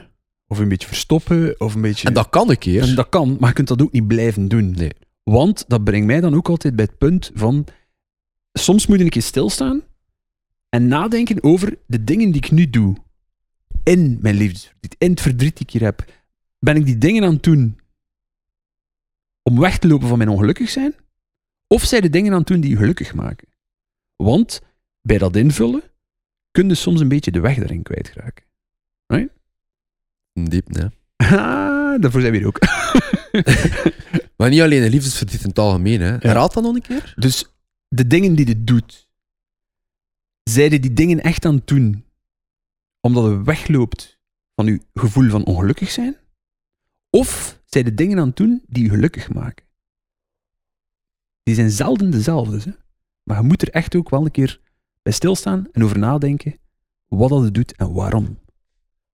Of 0.47 0.59
een 0.59 0.69
beetje 0.69 0.88
verstoppen, 0.88 1.61
of 1.61 1.75
een 1.75 1.81
beetje... 1.81 2.09
En 2.09 2.14
dat 2.14 2.28
kan 2.28 2.50
een 2.50 2.59
keer. 2.59 2.83
En 2.83 2.95
dat 2.95 3.09
kan, 3.09 3.37
maar 3.40 3.49
je 3.49 3.54
kunt 3.54 3.69
dat 3.69 3.83
ook 3.83 3.92
niet 3.92 4.07
blijven 4.07 4.49
doen. 4.49 4.71
Nee. 4.71 4.92
Want 5.23 5.64
dat 5.69 5.85
brengt 5.85 6.07
mij 6.07 6.21
dan 6.21 6.35
ook 6.35 6.49
altijd 6.49 6.76
bij 6.76 6.85
het 6.85 6.99
punt 6.99 7.31
van... 7.35 7.66
Soms 8.52 8.87
moet 8.87 8.99
je 8.99 9.04
een 9.04 9.11
keer 9.11 9.23
stilstaan 9.23 9.83
en 10.69 10.88
nadenken 10.88 11.42
over 11.42 11.78
de 11.87 12.04
dingen 12.04 12.31
die 12.31 12.42
ik 12.45 12.50
nu 12.50 12.71
doe. 12.71 12.97
in 13.83 14.19
mijn 14.21 14.35
liefdesverdriet, 14.35 14.95
in 14.99 15.11
het 15.11 15.21
verdriet 15.21 15.57
die 15.57 15.66
ik 15.66 15.73
hier 15.73 15.83
heb, 15.83 16.04
ben 16.64 16.76
ik 16.76 16.85
die 16.85 16.99
dingen 16.99 17.25
aan 17.25 17.33
het 17.33 17.42
doen 17.42 17.81
om 19.42 19.61
weg 19.61 19.78
te 19.78 19.88
lopen 19.88 20.09
van 20.09 20.19
mijn 20.19 20.31
ongelukkig 20.31 20.71
zijn? 20.71 20.95
Of 21.66 21.85
zijn 21.85 22.02
de 22.02 22.11
dingen 22.11 22.33
aan 22.33 22.38
het 22.38 22.47
doen 22.47 22.61
die 22.61 22.71
je 22.71 22.76
gelukkig 22.76 23.14
maken? 23.14 23.49
Want 24.16 24.61
bij 25.00 25.19
dat 25.19 25.37
invullen 25.37 25.83
kun 26.50 26.69
je 26.69 26.75
soms 26.75 27.00
een 27.00 27.09
beetje 27.09 27.31
de 27.31 27.40
weg 27.40 27.57
daarin 27.57 27.83
kwijtraken. 27.83 28.45
Diep, 30.33 30.69
nee. 30.69 30.88
Ah, 31.92 32.00
daarvoor 32.00 32.21
zijn 32.21 32.33
we 32.33 32.38
hier 32.38 32.47
ook. 32.47 32.59
Maar 34.37 34.50
niet 34.50 34.61
alleen 34.61 34.83
een 34.83 34.90
liefdesverdriet 34.90 35.42
in 35.42 35.49
het 35.49 35.59
algemeen, 35.59 36.00
hè. 36.00 36.16
Herhaal 36.19 36.49
dat 36.49 36.62
nog 36.62 36.75
een 36.75 36.83
keer. 36.83 37.12
Dus 37.16 37.47
de 37.88 38.07
dingen 38.07 38.35
die 38.35 38.47
je 38.47 38.64
doet, 38.64 39.09
zijde 40.42 40.78
die 40.78 40.92
dingen 40.92 41.21
echt 41.21 41.45
aan 41.45 41.54
het 41.54 41.66
doen 41.66 42.04
omdat 43.00 43.25
je 43.25 43.42
wegloopt 43.42 44.21
van 44.54 44.66
je 44.66 44.81
gevoel 44.95 45.31
van 45.31 45.45
ongelukkig 45.45 45.90
zijn? 45.90 46.16
Of 47.14 47.61
zijn 47.64 47.85
de 47.85 47.95
dingen 47.95 48.19
aan 48.19 48.26
het 48.26 48.37
doen 48.37 48.62
die 48.66 48.83
je 48.83 48.90
gelukkig 48.90 49.33
maken? 49.33 49.64
Die 51.42 51.54
zijn 51.54 51.71
zelden 51.71 52.11
dezelfde, 52.11 52.61
hè? 52.64 52.71
maar 53.23 53.37
je 53.37 53.47
moet 53.47 53.62
er 53.62 53.71
echt 53.71 53.97
ook 53.97 54.11
wel 54.11 54.25
een 54.25 54.31
keer 54.31 54.61
bij 55.02 55.12
stilstaan 55.12 55.69
en 55.73 55.85
over 55.85 55.99
nadenken 55.99 56.59
wat 57.09 57.28
dat 57.28 57.54
doet 57.54 57.76
en 57.76 57.92
waarom. 57.92 58.38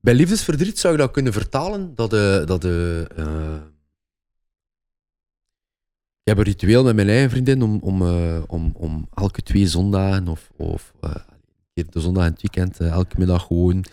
Bij 0.01 0.15
liefdesverdriet 0.15 0.79
zou 0.79 0.93
je 0.93 0.99
dat 0.99 1.11
kunnen 1.11 1.33
vertalen 1.33 1.95
dat 1.95 2.11
de. 2.11 2.43
Dat 2.47 2.63
de 2.63 3.07
eh, 3.17 3.63
Ik 6.23 6.35
heb 6.35 6.39
een 6.39 6.45
ritueel 6.45 6.85
met 6.85 6.95
mijn 6.95 7.09
eigen 7.09 7.31
vriendin 7.31 7.63
om, 7.63 7.79
om, 7.81 8.03
eh, 8.03 8.43
om, 8.47 8.71
om 8.75 9.09
elke 9.15 9.43
twee 9.43 9.67
zondagen 9.67 10.29
of, 10.29 10.51
of 10.57 10.95
eh, 11.01 11.15
keer 11.75 11.91
de 11.91 12.01
zondag 12.01 12.25
en 12.25 12.31
het 12.31 12.41
weekend, 12.41 12.81
eh, 12.81 12.91
elke 12.91 13.19
middag 13.19 13.47
gewoon. 13.47 13.85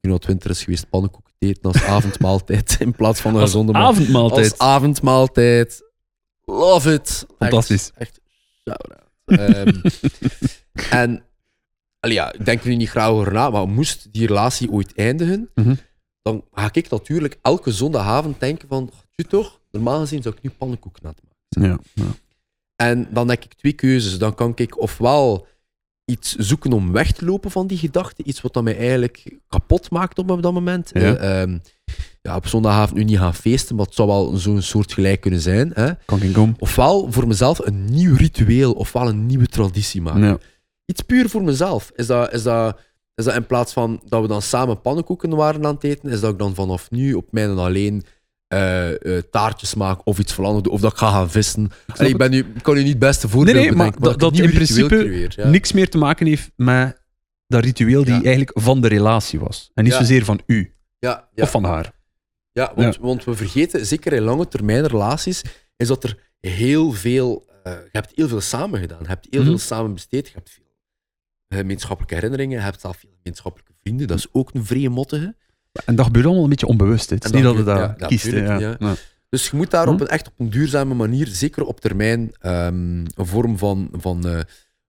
Weet 0.00 0.12
wat 0.12 0.24
winter 0.24 0.50
is 0.50 0.64
geweest, 0.64 0.88
pannenkoeken 0.88 1.23
te 1.38 1.46
eten 1.46 1.62
als 1.62 1.82
avondmaaltijd 1.96 2.76
in 2.80 2.92
plaats 2.92 3.20
van 3.20 3.34
een 3.34 3.40
Als 3.40 3.50
gezonde 3.50 3.72
maal- 3.72 3.88
avondmaaltijd. 3.88 4.50
Als 4.50 4.58
avondmaaltijd. 4.68 5.82
Love 6.44 6.92
it. 6.92 7.26
Fantastisch. 7.38 7.90
Echt, 7.94 7.98
echt 7.98 8.20
shout-out. 8.64 9.02
Ehm, 9.24 9.80
en 11.00 11.24
allee, 12.00 12.16
ja, 12.16 12.32
ik 12.32 12.44
denk 12.44 12.64
nu 12.64 12.76
niet 12.76 12.88
graag 12.88 13.08
over 13.08 13.32
na, 13.32 13.50
maar 13.50 13.68
moest 13.68 14.12
die 14.12 14.26
relatie 14.26 14.70
ooit 14.70 14.94
eindigen, 14.94 15.50
Mhm. 15.54 15.74
dan 16.22 16.44
ga 16.52 16.68
ik 16.72 16.90
natuurlijk 16.90 17.38
elke 17.42 17.72
zondagavond 17.72 18.40
denken 18.40 18.68
van, 18.68 18.90
"Tjoe 19.10 19.26
toch, 19.28 19.60
normaal 19.70 20.00
gezien 20.00 20.22
zou 20.22 20.34
ik 20.36 20.42
nu 20.42 20.50
pannenkoek 20.50 21.00
nat 21.00 21.20
maken. 21.22 21.70
Ja, 21.70 22.04
ja. 22.04 22.10
En 22.76 23.08
dan 23.10 23.28
heb 23.28 23.44
ik 23.44 23.54
twee 23.54 23.72
keuzes. 23.72 24.18
Dan 24.18 24.34
kan 24.34 24.52
ik 24.54 24.78
ofwel 24.80 25.46
iets 26.04 26.34
zoeken 26.34 26.72
om 26.72 26.92
weg 26.92 27.12
te 27.12 27.24
lopen 27.24 27.50
van 27.50 27.66
die 27.66 27.78
gedachte, 27.78 28.22
iets 28.22 28.40
wat 28.40 28.52
dan 28.52 28.64
mij 28.64 28.76
eigenlijk 28.76 29.38
kapot 29.48 29.90
maakt 29.90 30.18
op 30.18 30.42
dat 30.42 30.52
moment. 30.52 30.90
Ja. 30.92 31.00
Eh, 31.00 31.42
ehm, 31.42 31.58
ja, 32.22 32.36
op 32.36 32.46
zondagavond 32.46 32.98
nu 32.98 33.04
niet 33.04 33.18
gaan 33.18 33.34
feesten, 33.34 33.76
maar 33.76 33.84
het 33.84 33.94
zou 33.94 34.08
wel 34.08 34.36
zo'n 34.36 34.62
soort 34.62 34.92
gelijk 34.92 35.20
kunnen 35.20 35.40
zijn. 35.40 35.70
Hè? 35.74 35.90
Kan 36.04 36.32
kom. 36.32 36.54
Ofwel 36.58 37.12
voor 37.12 37.26
mezelf 37.26 37.58
een 37.58 37.84
nieuw 37.84 38.16
ritueel, 38.16 38.72
ofwel 38.72 39.08
een 39.08 39.26
nieuwe 39.26 39.46
traditie 39.46 40.02
maken. 40.02 40.22
Ja. 40.22 40.38
Iets 40.84 41.02
puur 41.02 41.28
voor 41.28 41.42
mezelf. 41.42 41.92
Is 41.94 42.06
dat, 42.06 42.32
is, 42.32 42.42
dat, 42.42 42.80
is 43.14 43.24
dat 43.24 43.34
in 43.34 43.46
plaats 43.46 43.72
van 43.72 44.00
dat 44.08 44.22
we 44.22 44.28
dan 44.28 44.42
samen 44.42 44.80
pannenkoeken 44.80 45.36
waren 45.36 45.66
aan 45.66 45.74
het 45.74 45.84
eten, 45.84 46.10
is 46.10 46.20
dat 46.20 46.32
ik 46.32 46.38
dan 46.38 46.54
vanaf 46.54 46.90
nu 46.90 47.14
op 47.14 47.26
mij 47.30 47.44
en 47.44 47.58
alleen 47.58 48.04
eh, 48.48 49.16
eh, 49.16 49.22
taartjes 49.30 49.74
maak 49.74 50.00
of 50.06 50.18
iets 50.18 50.32
van 50.32 50.62
doe, 50.62 50.72
of 50.72 50.80
dat 50.80 50.92
ik 50.92 50.98
ga 50.98 51.10
gaan 51.10 51.30
vissen. 51.30 51.70
Allee, 51.86 52.10
ik, 52.10 52.16
ben 52.18 52.30
nu, 52.30 52.38
ik 52.38 52.62
kan 52.62 52.76
u 52.76 52.78
niet 52.78 52.88
het 52.88 52.98
beste 52.98 53.28
voorbeeld 53.28 53.56
Nee, 53.56 53.64
nee, 53.66 53.74
maar 53.76 53.98
dat- 54.00 54.12
ik 54.12 54.18
dat 54.18 54.38
in 54.38 54.50
principe 54.50 54.86
creëer, 54.88 55.32
ja. 55.36 55.48
Niks 55.48 55.72
meer 55.72 55.88
te 55.90 55.98
maken 55.98 56.26
heeft 56.26 56.50
met 56.56 57.02
dat 57.46 57.64
ritueel 57.64 58.04
die 58.04 58.14
Ja. 58.14 58.22
eigenlijk 58.22 58.50
van 58.60 58.80
de 58.80 58.88
relatie 58.88 59.40
was. 59.40 59.70
En 59.74 59.84
niet 59.84 59.92
Ja. 59.92 59.98
zozeer 59.98 60.24
van 60.24 60.40
u 60.46 60.74
Ja, 60.98 61.28
ja. 61.34 61.42
of 61.42 61.50
van 61.50 61.64
haar. 61.64 61.92
Ja, 62.52 62.72
want, 62.74 62.96
want 62.96 63.24
we 63.24 63.34
vergeten, 63.34 63.86
zeker 63.86 64.12
in 64.12 64.22
lange 64.22 64.48
termijn 64.48 64.86
relaties, 64.86 65.42
is 65.76 65.88
dat 65.88 66.04
er 66.04 66.30
heel 66.40 66.92
veel... 66.92 67.44
eh, 67.62 67.72
je 67.72 67.88
hebt 67.92 68.12
heel 68.14 68.28
veel 68.28 68.40
samen 68.40 68.80
gedaan. 68.80 68.98
Je 69.02 69.08
hebt 69.08 69.26
heel 69.30 69.40
Mhm. 69.40 69.48
veel 69.50 69.58
samen 69.58 69.92
besteed. 69.94 70.26
Je 70.26 70.32
hebt 70.34 70.50
veel 70.50 70.62
gemeenschappelijke 71.48 72.14
herinneringen. 72.14 72.58
Je 72.58 72.64
hebt 72.64 72.80
zelf 72.80 72.96
veel 72.96 73.10
gemeenschappelijke 73.16 73.72
vrienden. 73.82 74.06
Dat 74.06 74.18
is 74.18 74.26
ook 74.32 74.54
een 74.54 74.64
vrije 74.64 74.88
mottige. 74.90 75.36
En 75.84 75.94
dat 75.94 76.04
gebeurt 76.06 76.24
allemaal 76.24 76.42
een 76.44 76.50
beetje 76.50 76.66
onbewust. 76.66 77.10
Het 77.10 77.24
is 77.24 77.30
niet 77.30 77.42
dat 77.42 77.56
je 77.56 77.64
ja, 77.64 77.86
kiest. 78.06 78.30
hè, 78.30 78.44
ja. 78.44 78.58
ja. 78.58 78.76
Ja. 78.78 78.94
Dus 79.28 79.50
je 79.50 79.56
moet 79.56 79.70
daar 79.70 79.88
op 79.88 79.96
Hm. 79.96 80.02
een, 80.02 80.08
echt 80.08 80.26
op 80.26 80.32
een 80.38 80.50
duurzame 80.50 80.94
manier, 80.94 81.26
zeker 81.26 81.64
op 81.64 81.80
termijn, 81.80 82.32
ehm, 82.40 82.98
een 82.98 83.26
vorm 83.26 83.58
van, 83.58 83.88
van, 83.92 84.28
eh, 84.28 84.40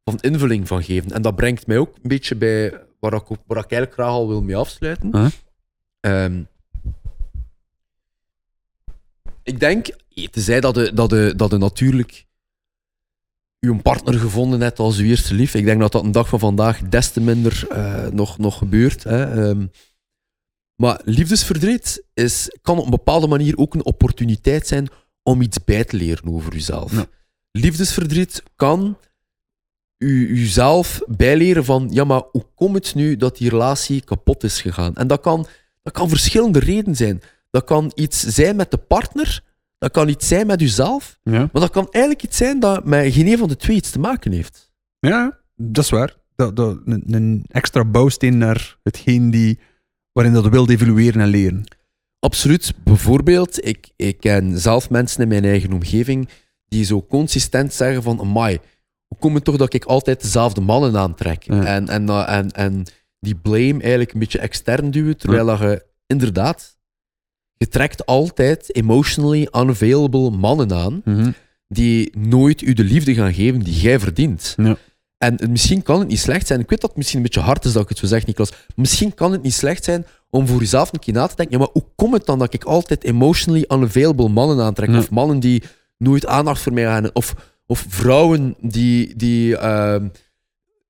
van 0.04 0.18
invulling 0.20 0.68
van 0.68 0.84
geven. 0.84 1.12
En 1.12 1.22
dat 1.22 1.36
brengt 1.36 1.68
mij 1.68 1.78
ook 1.78 1.96
een 1.96 2.10
beetje 2.10 2.36
bij 2.36 2.82
waar 3.00 3.14
ik, 3.14 3.32
ook- 3.32 3.44
waar 3.48 3.64
ik 3.64 3.72
eigenlijk 3.72 3.94
graag 3.94 4.08
al 4.08 4.28
wil 4.28 4.42
mee 4.42 4.56
afsluiten. 4.56 5.10
Huh? 5.18 5.28
Ehm, 6.00 6.42
ik 9.44 9.60
denk, 9.60 9.88
tenzij 10.32 10.60
dat 10.62 10.76
je, 10.76 10.94
dat 10.94 11.10
je, 11.12 11.34
dat 11.36 11.52
je 11.52 11.58
natuurlijk 11.58 12.26
uw 13.60 13.82
partner 13.82 14.14
gevonden 14.14 14.62
hebt 14.62 14.80
als 14.80 14.98
uw 14.98 15.06
eerste 15.06 15.34
lief. 15.34 15.54
Ik 15.54 15.66
denk 15.66 15.80
dat 15.80 15.92
dat 15.92 16.04
een 16.04 16.12
dag 16.12 16.30
van 16.30 16.40
vandaag 16.40 16.80
des 16.80 17.12
te 17.12 17.22
minder 17.22 17.68
eh, 17.70 18.08
nog, 18.08 18.38
nog 18.38 18.58
gebeurt. 18.58 19.04
Hè. 19.04 19.48
Ehm, 19.50 19.66
maar 20.76 21.02
liefdesverdriet 21.04 22.04
is, 22.14 22.58
kan 22.62 22.78
op 22.78 22.84
een 22.86 22.90
bepaalde 22.92 23.28
manier 23.28 23.58
ook 23.58 23.74
een 23.74 23.86
opportuniteit 23.86 24.68
zijn 24.68 24.88
om 25.24 25.42
iets 25.42 25.64
bij 25.64 25.84
te 25.84 25.96
leren 25.98 26.34
over 26.34 26.54
jezelf. 26.54 26.92
Ja. 26.92 27.06
Liefdesverdriet 27.52 28.44
kan 28.56 28.98
u, 29.98 30.28
uzelf 30.30 31.02
bijleren 31.08 31.66
van, 31.66 31.88
ja, 31.92 32.04
maar 32.04 32.24
hoe 32.32 32.46
komt 32.56 32.76
het 32.76 32.96
nu 32.96 33.16
dat 33.18 33.38
die 33.38 33.50
relatie 33.50 34.02
kapot 34.04 34.44
is 34.44 34.62
gegaan? 34.62 34.96
En 34.96 35.08
dat 35.08 35.22
kan, 35.22 35.48
dat 35.84 35.94
kan 35.94 36.10
verschillende 36.10 36.60
redenen 36.60 36.96
zijn. 36.96 37.22
Dat 37.50 37.64
kan 37.64 37.92
iets 37.96 38.20
zijn 38.24 38.56
met 38.56 38.72
de 38.72 38.78
partner, 38.78 39.44
dat 39.78 39.92
kan 39.92 40.08
iets 40.10 40.28
zijn 40.28 40.48
met 40.48 40.62
uzelf, 40.62 41.20
Ja. 41.24 41.32
maar 41.52 41.62
dat 41.62 41.70
kan 41.70 41.88
eigenlijk 41.92 42.24
iets 42.24 42.38
zijn 42.38 42.60
dat 42.60 42.86
met 42.86 43.14
geen 43.14 43.28
een 43.28 43.38
van 43.38 43.48
de 43.48 43.56
twee 43.58 43.76
iets 43.76 43.90
te 43.92 44.00
maken 44.00 44.32
heeft. 44.32 44.72
ja, 45.00 45.40
dat 45.56 45.84
is 45.84 45.90
waar. 45.90 46.16
Dat, 46.36 46.56
dat, 46.56 46.80
een, 46.86 47.04
een 47.08 47.46
extra 47.48 47.86
bouwsteen 47.86 48.38
naar 48.38 48.78
hetgeen 48.84 49.30
die, 49.32 49.60
waarin 50.16 50.34
dat 50.34 50.48
wilt 50.48 50.70
evolueren 50.70 51.22
en 51.22 51.28
leren. 51.28 51.64
Absoluut. 52.20 52.74
Bijvoorbeeld, 52.84 53.66
ik, 53.66 53.90
ik 53.96 54.20
ken 54.20 54.60
zelf 54.60 54.90
mensen 54.90 55.22
in 55.22 55.28
mijn 55.28 55.44
eigen 55.44 55.74
omgeving 55.74 56.30
die 56.68 56.86
zo 56.86 57.06
consistent 57.06 57.74
zeggen 57.74 58.04
van, 58.04 58.20
amai, 58.20 58.60
hoe 59.08 59.18
komt 59.20 59.36
het 59.36 59.44
toch 59.44 59.58
dat 59.58 59.74
ik 59.74 59.86
altijd 59.86 60.22
dezelfde 60.22 60.62
mannen 60.62 60.98
aantrek? 60.98 61.44
Ja. 61.44 61.66
En, 61.66 61.88
en, 61.90 62.04
uh, 62.08 62.30
en, 62.30 62.52
en 62.52 62.84
die 63.20 63.36
blame 63.36 63.82
eigenlijk 63.82 64.14
een 64.14 64.20
beetje 64.20 64.40
extern 64.40 64.92
duwen, 64.92 65.18
terwijl 65.18 65.62
je 65.62 65.86
inderdaad, 66.08 66.78
je 67.58 67.68
trekt 67.68 68.06
altijd 68.06 68.76
emotionally 68.76 69.48
unavailable 69.52 70.30
mannen 70.30 70.74
aan 70.74 71.04
die 71.68 72.18
nooit 72.18 72.62
u 72.62 72.74
de 72.74 72.84
liefde 72.84 73.14
gaan 73.14 73.34
geven 73.34 73.60
die 73.60 73.80
jij 73.80 74.00
verdient. 74.00 74.54
Ja. 74.58 74.78
En 75.18 75.40
misschien 75.50 75.84
kan 75.84 76.00
het 76.00 76.08
niet 76.08 76.20
slecht 76.20 76.48
zijn. 76.48 76.60
Ik 76.60 76.70
weet 76.70 76.82
dat 76.82 76.90
het 76.90 76.98
misschien 76.98 77.18
een 77.18 77.26
beetje 77.26 77.42
hard 77.42 77.66
is 77.66 77.74
dat 77.74 77.84
ik 77.84 77.90
het 77.90 77.98
zo 77.98 78.06
zeg, 78.06 78.26
Niklas. 78.26 78.52
Misschien 78.76 79.14
kan 79.14 79.32
het 79.32 79.42
niet 79.42 79.54
slecht 79.54 79.84
zijn 79.84 80.06
om 80.30 80.48
voor 80.48 80.60
jezelf 80.60 80.94
een 80.94 81.00
keer 81.00 81.14
na 81.14 81.28
te 81.28 81.36
denken. 81.36 81.58
Ja, 81.58 81.64
maar 81.64 81.74
hoe 81.74 81.86
komt 81.96 82.14
het 82.14 82.26
dan 82.26 82.40
dat 82.40 82.54
ik 82.54 82.64
altijd 82.64 83.04
emotionally 83.04 83.66
unavailable 83.68 84.30
mannen 84.30 84.66
aantrek? 84.66 84.90
Ja. 84.90 84.98
Of 84.98 85.10
mannen 85.10 85.40
die 85.40 85.64
nooit 85.98 86.26
aandacht 86.26 86.62
voor 86.62 86.74
mij 86.74 86.84
gaan. 86.84 87.14
Of, 87.14 87.36
of 87.66 87.86
vrouwen 87.88 88.56
die, 88.62 89.16
die, 89.16 89.58
ehm, 89.58 90.08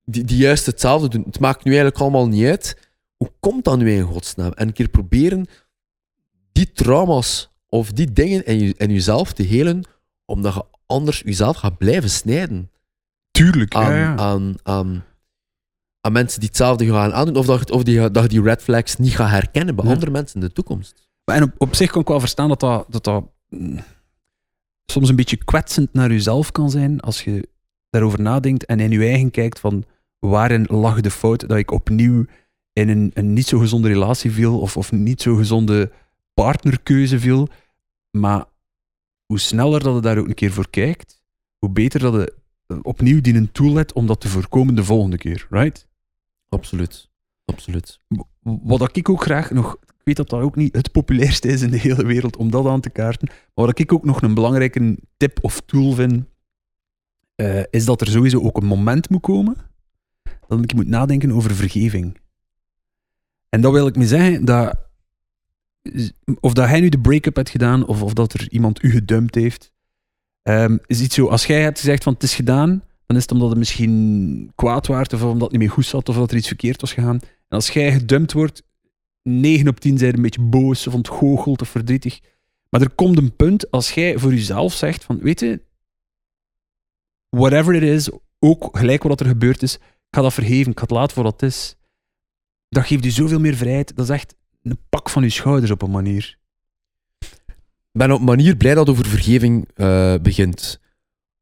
die, 0.05 0.23
die 0.23 0.37
juist 0.37 0.65
hetzelfde 0.65 1.07
doen. 1.07 1.23
Het 1.25 1.39
maakt 1.39 1.63
nu 1.63 1.71
eigenlijk 1.71 2.01
allemaal 2.01 2.27
niet 2.27 2.45
uit. 2.45 2.77
Hoe 3.17 3.31
komt 3.39 3.63
dat 3.63 3.77
nu 3.77 3.91
in 3.91 4.01
godsnaam? 4.01 4.51
En 4.51 4.67
een 4.67 4.73
keer 4.73 4.89
proberen 4.89 5.45
die 6.51 6.71
trauma's 6.71 7.49
of 7.69 7.91
die 7.91 8.13
dingen 8.13 8.45
in, 8.45 8.59
je, 8.59 8.73
in 8.77 8.91
jezelf 8.91 9.33
te 9.33 9.43
helen, 9.43 9.83
omdat 10.25 10.53
je 10.53 10.65
anders 10.85 11.21
jezelf 11.25 11.57
gaat 11.57 11.77
blijven 11.77 12.09
snijden 12.09 12.69
Tuurlijk. 13.35 13.75
aan, 13.75 13.91
ja, 13.93 13.97
ja. 13.99 14.15
Aan, 14.15 14.55
aan, 14.63 15.03
aan 16.01 16.11
mensen 16.11 16.39
die 16.39 16.47
hetzelfde 16.49 16.85
gaan 16.85 17.13
aandoen, 17.13 17.35
of 17.35 17.45
dat, 17.45 17.67
je- 17.67 17.73
of 17.73 17.83
die, 17.83 18.11
dat 18.11 18.29
die 18.29 18.41
red 18.41 18.61
flags 18.63 18.95
niet 18.97 19.15
gaat 19.15 19.29
herkennen 19.29 19.75
bij 19.75 19.85
Ja. 19.85 19.91
andere 19.91 20.11
mensen 20.11 20.41
in 20.41 20.47
de 20.47 20.53
toekomst. 20.53 21.09
Maar 21.25 21.35
En 21.35 21.43
op, 21.43 21.51
op 21.57 21.75
zich 21.75 21.91
kan 21.91 22.01
ik 22.01 22.07
wel 22.07 22.19
verstaan 22.19 22.47
dat 22.49 22.59
dat, 22.59 22.85
dat, 22.89 23.03
dat 23.03 23.23
mm, 23.49 23.79
soms 24.91 25.09
een 25.09 25.15
beetje 25.15 25.43
kwetsend 25.43 25.93
naar 25.93 26.11
jezelf 26.11 26.51
kan 26.51 26.69
zijn 26.69 26.99
als 26.99 27.23
je 27.23 27.49
daarover 27.89 28.21
nadenkt 28.21 28.65
en 28.65 28.79
in 28.79 28.91
je 28.91 28.99
eigen 29.07 29.31
kijkt 29.31 29.59
van 29.59 29.83
waarin 30.19 30.65
lag 30.69 31.01
de 31.01 31.11
fout 31.11 31.39
dat 31.47 31.57
ik 31.57 31.71
opnieuw 31.71 32.25
in 32.73 32.89
een, 32.89 33.11
een 33.13 33.33
niet 33.33 33.47
zo 33.47 33.59
gezonde 33.59 33.87
relatie 33.87 34.31
viel 34.31 34.59
of, 34.59 34.77
of 34.77 34.91
niet 34.91 35.21
zo 35.21 35.35
gezonde 35.35 35.91
partnerkeuze 36.33 37.19
viel. 37.19 37.47
Maar 38.17 38.45
hoe 39.25 39.39
sneller 39.39 39.83
dat 39.83 39.95
je 39.95 40.01
daar 40.01 40.17
ook 40.17 40.27
een 40.27 40.33
keer 40.33 40.51
voor 40.51 40.69
kijkt, 40.69 41.21
hoe 41.59 41.69
beter 41.69 41.99
dat 41.99 42.13
je 42.13 42.33
opnieuw 42.81 43.21
die 43.21 43.35
een 43.35 43.51
tool 43.51 43.75
hebt 43.75 43.93
om 43.93 44.07
dat 44.07 44.21
te 44.21 44.27
voorkomen 44.27 44.75
de 44.75 44.83
volgende 44.83 45.17
keer, 45.17 45.47
right? 45.49 45.87
Absoluut. 46.49 47.09
Absoluut. 47.45 47.99
Wat 48.41 48.97
ik 48.97 49.09
ook 49.09 49.23
graag 49.23 49.51
nog, 49.51 49.77
ik 49.81 50.01
weet 50.03 50.15
dat 50.15 50.29
dat 50.29 50.41
ook 50.41 50.55
niet 50.55 50.75
het 50.75 50.91
populairste 50.91 51.47
is 51.47 51.61
in 51.61 51.71
de 51.71 51.79
hele 51.79 52.05
wereld 52.05 52.37
om 52.37 52.51
dat 52.51 52.65
aan 52.65 52.81
te 52.81 52.89
kaarten, 52.89 53.27
maar 53.27 53.65
wat 53.65 53.79
ik 53.79 53.93
ook 53.93 54.05
nog 54.05 54.21
een 54.21 54.33
belangrijke 54.33 54.97
tip 55.17 55.37
of 55.41 55.61
tool 55.65 55.91
vind, 55.91 56.25
eh, 57.35 57.63
is 57.69 57.85
dat 57.85 58.01
er 58.01 58.07
sowieso 58.07 58.41
ook 58.41 58.57
een 58.57 58.65
moment 58.65 59.09
moet 59.09 59.21
komen 59.21 59.55
dat 60.47 60.63
ik 60.63 60.73
moet 60.73 60.87
nadenken 60.87 61.31
over 61.31 61.55
vergeving. 61.55 62.17
En 63.49 63.61
dat 63.61 63.71
wil 63.71 63.87
ik 63.87 63.95
me 63.95 64.07
zeggen, 64.07 64.45
dat, 64.45 64.77
of 66.39 66.53
dat 66.53 66.67
hij 66.67 66.79
nu 66.79 66.89
de 66.89 66.99
break-up 66.99 67.35
heeft 67.35 67.49
gedaan, 67.49 67.85
of, 67.85 68.01
of 68.01 68.13
dat 68.13 68.33
er 68.33 68.51
iemand 68.51 68.83
u 68.83 68.91
gedumpt 68.91 69.35
heeft, 69.35 69.71
ehm, 70.45 70.77
is 70.85 71.01
iets 71.01 71.15
zo, 71.15 71.27
als 71.27 71.45
jij 71.45 71.61
hebt 71.61 71.79
gezegd 71.79 72.03
van 72.03 72.13
het 72.13 72.23
is 72.23 72.35
gedaan, 72.35 72.83
dan 73.05 73.17
is 73.17 73.21
het 73.21 73.31
omdat 73.31 73.49
het 73.49 73.57
misschien 73.57 74.51
kwaad 74.55 74.87
waard, 74.87 75.13
of 75.13 75.23
omdat 75.23 75.41
het 75.41 75.51
niet 75.51 75.59
meer 75.59 75.71
goed 75.71 75.85
zat, 75.85 76.09
of 76.09 76.15
dat 76.15 76.31
er 76.31 76.37
iets 76.37 76.47
verkeerd 76.47 76.81
was 76.81 76.93
gegaan. 76.93 77.19
En 77.21 77.55
als 77.57 77.69
jij 77.69 77.91
gedumpt 77.91 78.33
wordt, 78.33 78.63
9 79.23 79.67
op 79.67 79.79
10 79.79 79.97
zijn 79.97 80.15
een 80.15 80.21
beetje 80.21 80.41
boos, 80.41 80.87
of 80.87 80.93
ontgoocheld, 80.93 81.61
of 81.61 81.69
verdrietig. 81.69 82.19
Maar 82.69 82.81
er 82.81 82.95
komt 82.95 83.17
een 83.17 83.35
punt, 83.35 83.71
als 83.71 83.91
jij 83.91 84.17
voor 84.17 84.33
jezelf 84.33 84.73
zegt 84.73 85.03
van, 85.03 85.19
weet 85.19 85.39
je, 85.39 85.61
whatever 87.29 87.73
it 87.75 87.83
is, 87.83 88.09
ook 88.39 88.77
gelijk 88.77 89.03
wat 89.03 89.19
er 89.19 89.25
gebeurd 89.25 89.61
is, 89.61 89.75
ik 89.75 89.81
ga 90.21 90.21
dat 90.21 90.33
vergeven, 90.33 90.71
ik 90.71 90.77
ga 90.77 90.83
het 90.83 90.91
laten 90.91 91.13
voor 91.13 91.23
wat 91.23 91.41
het 91.41 91.49
is. 91.49 91.75
Dat 92.69 92.85
geeft 92.85 93.03
je 93.03 93.11
zoveel 93.11 93.39
meer 93.39 93.55
vrijheid. 93.55 93.95
Dat 93.95 94.09
is 94.09 94.15
echt 94.15 94.35
een 94.61 94.79
pak 94.89 95.09
van 95.09 95.23
je 95.23 95.29
schouders 95.29 95.71
op 95.71 95.81
een 95.81 95.91
manier. 95.91 96.37
Ben 97.97 98.11
op 98.11 98.19
een 98.19 98.25
manier 98.25 98.55
blij 98.55 98.73
dat 98.73 98.89
over 98.89 99.05
vergeving 99.05 99.67
eh, 99.75 100.15
begint. 100.21 100.79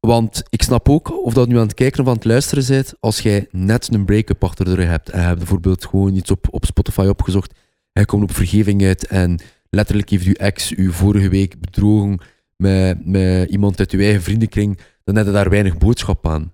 Want 0.00 0.42
ik 0.48 0.62
snap 0.62 0.88
ook, 0.88 1.24
of 1.24 1.34
dat 1.34 1.48
nu 1.48 1.54
aan 1.54 1.66
het 1.66 1.74
kijken 1.74 2.00
of 2.00 2.06
aan 2.06 2.14
het 2.14 2.24
luisteren 2.24 2.64
bent, 2.66 2.94
als 3.00 3.20
jij 3.20 3.46
net 3.50 3.94
een 3.94 4.04
break-up 4.04 4.44
achter 4.44 4.64
de 4.64 4.74
rug 4.74 4.86
hebt 4.86 5.10
en 5.10 5.20
je 5.20 5.26
hebt 5.26 5.38
bijvoorbeeld 5.38 5.84
gewoon 5.84 6.14
iets 6.14 6.30
op, 6.30 6.46
op 6.50 6.64
Spotify 6.64 7.06
opgezocht, 7.08 7.52
en 7.92 8.00
je 8.00 8.06
komt 8.06 8.22
op 8.22 8.34
vergeving 8.34 8.82
uit 8.82 9.06
en 9.06 9.40
letterlijk 9.70 10.10
heeft 10.10 10.24
je 10.24 10.36
ex 10.36 10.72
u 10.72 10.92
vorige 10.92 11.28
week 11.28 11.60
bedrogen 11.60 12.20
met, 12.56 13.06
met 13.06 13.50
iemand 13.50 13.78
uit 13.78 13.90
uw 13.90 14.00
eigen 14.00 14.22
vriendenkring, 14.22 14.78
dan 15.04 15.16
heb 15.16 15.26
je 15.26 15.32
daar 15.32 15.50
weinig 15.50 15.78
boodschap 15.78 16.26
aan. 16.26 16.52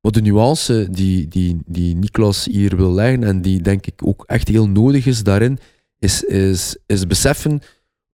Maar 0.00 0.12
de 0.12 0.22
nuance 0.22 0.88
die, 0.90 1.28
die, 1.28 1.62
die 1.66 1.96
Niklas 1.96 2.44
hier 2.44 2.76
wil 2.76 2.92
leggen 2.92 3.24
en 3.24 3.42
die 3.42 3.62
denk 3.62 3.86
ik 3.86 4.06
ook 4.06 4.24
echt 4.26 4.48
heel 4.48 4.68
nodig 4.68 5.06
is 5.06 5.22
daarin, 5.22 5.58
is, 5.98 6.24
is, 6.24 6.76
is 6.86 7.06
beseffen 7.06 7.60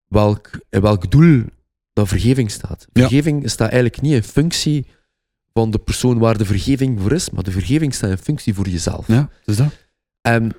welk, 0.09 0.51
in 0.71 0.81
welk 0.81 1.11
doel 1.11 1.45
dat 1.93 2.09
vergeving 2.09 2.51
staat. 2.51 2.87
Ja. 2.93 3.01
Vergeving 3.03 3.51
staat 3.51 3.71
eigenlijk 3.71 4.03
niet 4.03 4.13
in 4.13 4.23
functie 4.23 4.87
van 5.53 5.71
de 5.71 5.79
persoon 5.79 6.19
waar 6.19 6.39
de 6.39 6.45
vergeving 6.45 7.01
voor 7.01 7.13
is, 7.13 7.31
maar 7.31 7.43
de 7.43 7.51
vergeving 7.51 7.95
staat 7.95 8.11
in 8.11 8.19
functie 8.19 8.55
voor 8.55 8.69
jezelf. 8.69 9.07
Ja, 9.07 9.31
dus 9.45 9.57
dat. 9.57 9.89
En 10.21 10.53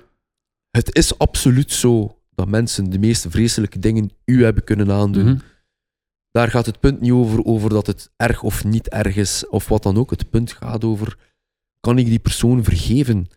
het 0.70 0.94
is 0.94 1.18
absoluut 1.18 1.72
zo 1.72 2.18
dat 2.34 2.48
mensen 2.48 2.90
de 2.90 2.98
meest 2.98 3.26
vreselijke 3.28 3.78
dingen 3.78 4.10
u 4.24 4.44
hebben 4.44 4.64
kunnen 4.64 4.90
aandoen. 4.90 5.24
Mhm. 5.24 5.38
Daar 6.30 6.50
gaat 6.50 6.66
het 6.66 6.80
punt 6.80 7.00
niet 7.00 7.12
over, 7.12 7.44
over 7.44 7.70
dat 7.70 7.86
het 7.86 8.10
erg 8.16 8.42
of 8.42 8.64
niet 8.64 8.88
erg 8.88 9.16
is, 9.16 9.48
of 9.48 9.68
wat 9.68 9.82
dan 9.82 9.96
ook. 9.96 10.10
Het 10.10 10.30
punt 10.30 10.52
gaat 10.52 10.84
over, 10.84 11.18
kan 11.80 11.98
ik 11.98 12.06
die 12.06 12.18
persoon 12.18 12.64
vergeven 12.64 13.28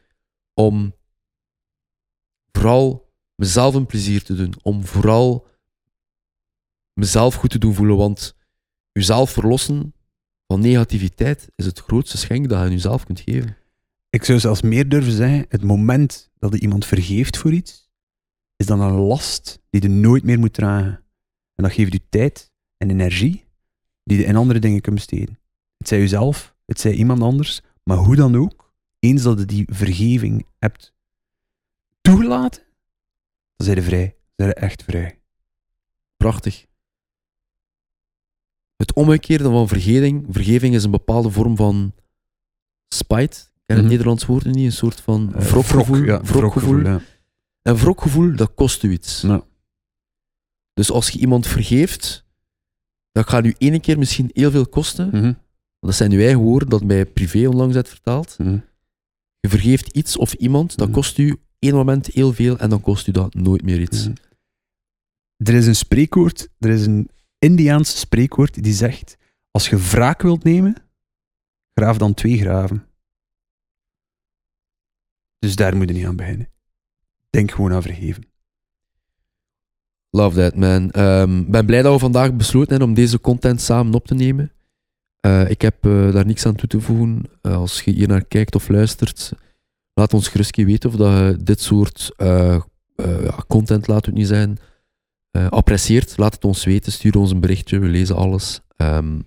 om 0.54 0.96
vooral 2.52 3.14
mezelf 3.36 3.76
een 3.76 3.86
plezier 3.86 4.24
te 4.24 4.36
doen, 4.36 4.54
om 4.62 4.86
vooral 4.86 5.48
mezelf 6.94 7.36
goed 7.36 7.50
te 7.50 7.60
doen 7.60 7.74
voelen, 7.74 7.98
want 7.98 8.36
jezelf 8.92 9.32
verlossen 9.32 9.94
van 10.48 10.60
negativiteit 10.60 11.52
is 11.56 11.66
het 11.66 11.80
grootste 11.80 12.18
schenk 12.18 12.50
dat 12.50 12.58
je 12.58 12.66
aan 12.66 12.72
jezelf 12.72 13.06
kunt 13.06 13.20
geven. 13.20 13.58
Ik 14.10 14.24
zou 14.24 14.40
zelfs 14.40 14.62
meer 14.62 14.90
durven 14.90 15.12
zeggen, 15.12 15.46
het 15.50 15.64
moment 15.64 16.32
dat 16.40 16.54
je 16.54 16.60
iemand 16.60 16.86
vergeeft 16.86 17.38
voor 17.38 17.52
iets, 17.52 17.90
is 18.56 18.66
dan 18.66 18.82
een 18.82 18.94
last 18.94 19.62
die 19.70 19.82
je 19.82 19.90
nooit 19.90 20.24
meer 20.24 20.40
moet 20.40 20.54
dragen. 20.54 21.04
En 21.56 21.64
dat 21.64 21.72
geeft 21.72 21.94
je 21.94 22.02
tijd 22.10 22.52
en 22.78 22.90
energie 22.90 23.46
die 24.04 24.18
je 24.18 24.24
in 24.24 24.36
andere 24.36 24.60
dingen 24.60 24.82
kunt 24.82 24.96
besteden. 24.96 25.40
Het 25.78 25.88
zij 25.88 26.00
jezelf, 26.00 26.56
het 26.66 26.80
zij 26.80 26.94
iemand 26.94 27.22
anders, 27.22 27.62
maar 27.84 27.98
hoe 27.98 28.16
dan 28.16 28.36
ook, 28.36 28.74
eens 29.00 29.24
dat 29.24 29.40
je 29.40 29.46
die 29.46 29.66
vergeving 29.72 30.46
hebt 30.60 30.94
toegelaten, 32.02 32.64
dan 33.56 33.68
zijn 33.68 33.78
je 33.78 33.84
vrij. 33.84 34.16
Dan 34.36 34.48
zijn 34.48 34.50
je 34.50 34.56
echt 34.56 34.84
vrij. 34.84 35.20
Prachtig. 36.18 36.66
Het 38.82 38.94
omgekeerde 38.94 39.44
van 39.44 39.68
vergeving. 39.68 40.26
Vergeving 40.30 40.76
is 40.76 40.84
een 40.84 40.92
bepaalde 40.92 41.30
vorm 41.32 41.56
van 41.56 41.94
spite. 42.94 43.38
Ik 43.38 43.62
ken 43.66 43.76
het 43.76 43.78
Mhm. 43.78 43.88
Nederlands 43.88 44.26
woord 44.26 44.46
niet. 44.46 44.66
Een 44.66 44.72
soort 44.72 45.02
van 45.02 45.34
Eh, 45.36 45.42
wrokgevoel. 45.46 45.96
wrok, 45.96 46.06
ja, 46.06 46.22
wrokgevoel, 46.34 46.80
ja. 46.80 47.02
En 47.62 47.76
wrokgevoel, 47.76 48.36
dat 48.36 48.54
kost 48.54 48.84
u 48.84 48.92
iets. 48.92 49.22
Ja. 49.22 49.44
Dus 50.74 50.92
als 50.92 51.10
je 51.10 51.20
iemand 51.20 51.48
vergeeft, 51.48 52.26
dat 53.12 53.30
gaat 53.30 53.46
u 53.46 53.56
ene 53.58 53.80
keer 53.80 53.98
misschien 53.98 54.30
heel 54.34 54.52
veel 54.52 54.68
kosten. 54.68 55.08
Mhm, 55.08 55.34
Dat 55.80 55.96
zijn 55.96 56.12
uw 56.12 56.20
eigen 56.20 56.40
woorden 56.42 56.70
dat 56.70 56.84
mij 56.84 57.06
privé 57.06 57.48
onlangs 57.48 57.76
hebt 57.76 57.90
vertaald. 57.90 58.36
mhm. 58.40 58.58
Je 59.40 59.50
vergeeft 59.50 59.88
iets 59.96 60.18
of 60.18 60.34
iemand, 60.34 60.78
dat 60.78 60.92
kost 60.92 61.18
u 61.18 61.36
één 61.60 61.74
moment 61.74 62.08
heel 62.08 62.34
veel 62.34 62.58
en 62.58 62.70
dan 62.70 62.82
kost 62.82 63.08
u 63.08 63.12
dat 63.12 63.34
nooit 63.34 63.64
meer 63.64 63.82
iets. 63.82 64.10
Er 65.38 65.54
is 65.54 65.68
een 65.68 65.76
spreekwoord, 65.76 66.50
er 66.60 66.70
is 66.70 66.86
een 66.86 67.10
Indiaans 67.42 68.00
spreekwoord 68.00 68.64
die 68.64 68.74
zegt: 68.74 69.18
Als 69.52 69.70
je 69.70 69.78
wraak 69.78 70.22
wilt 70.22 70.44
nemen, 70.44 70.76
graaf 71.74 71.98
dan 71.98 72.14
twee 72.14 72.38
graven. 72.38 72.86
Dus 75.40 75.56
daar 75.56 75.78
moet 75.78 75.88
je 75.88 75.94
niet 75.94 76.06
aan 76.06 76.16
beginnen. 76.16 76.50
Denk 77.30 77.52
gewoon 77.52 77.74
aan 77.74 77.82
vergeven. 77.82 78.24
Love 80.10 80.36
that, 80.36 80.56
man. 80.56 80.84
Ik 81.40 81.52
ben 81.52 81.66
blij 81.66 81.82
dat 81.82 81.94
we 81.94 82.00
vandaag 82.00 82.34
besloten 82.34 82.70
hebben 82.70 82.88
om 82.88 82.94
deze 82.94 83.22
content 83.22 83.62
samen 83.62 83.94
op 83.94 84.06
te 84.06 84.16
nemen. 84.16 84.52
Eh, 85.22 85.50
ik 85.50 85.62
heb 85.62 85.86
eh, 85.86 86.12
daar 86.12 86.26
niks 86.26 86.46
aan 86.46 86.56
toe 86.56 86.70
te 86.70 86.82
voegen. 86.82 87.24
Eh, 87.42 87.56
als 87.56 87.82
je 87.82 87.92
hier 87.92 88.08
naar 88.08 88.26
kijkt 88.26 88.56
of 88.56 88.70
luistert, 88.70 89.32
laat 89.94 90.14
ons 90.14 90.28
gerust 90.28 90.56
weten 90.56 90.90
of 90.90 90.96
dat 90.96 91.12
je 91.18 91.38
dit 91.44 91.62
soort 91.62 92.12
content, 93.48 93.88
laat 93.88 94.06
het 94.06 94.16
niet 94.16 94.28
zijn, 94.28 94.60
eh, 95.32 95.48
apprecieert. 95.48 96.18
Laat 96.18 96.34
het 96.34 96.46
ons 96.46 96.64
weten. 96.64 96.92
Stuur 96.92 97.18
ons 97.18 97.32
een 97.32 97.40
berichtje. 97.40 97.80
We 97.80 97.88
lezen 97.88 98.16
alles. 98.16 98.62
Ehm, 98.76 99.20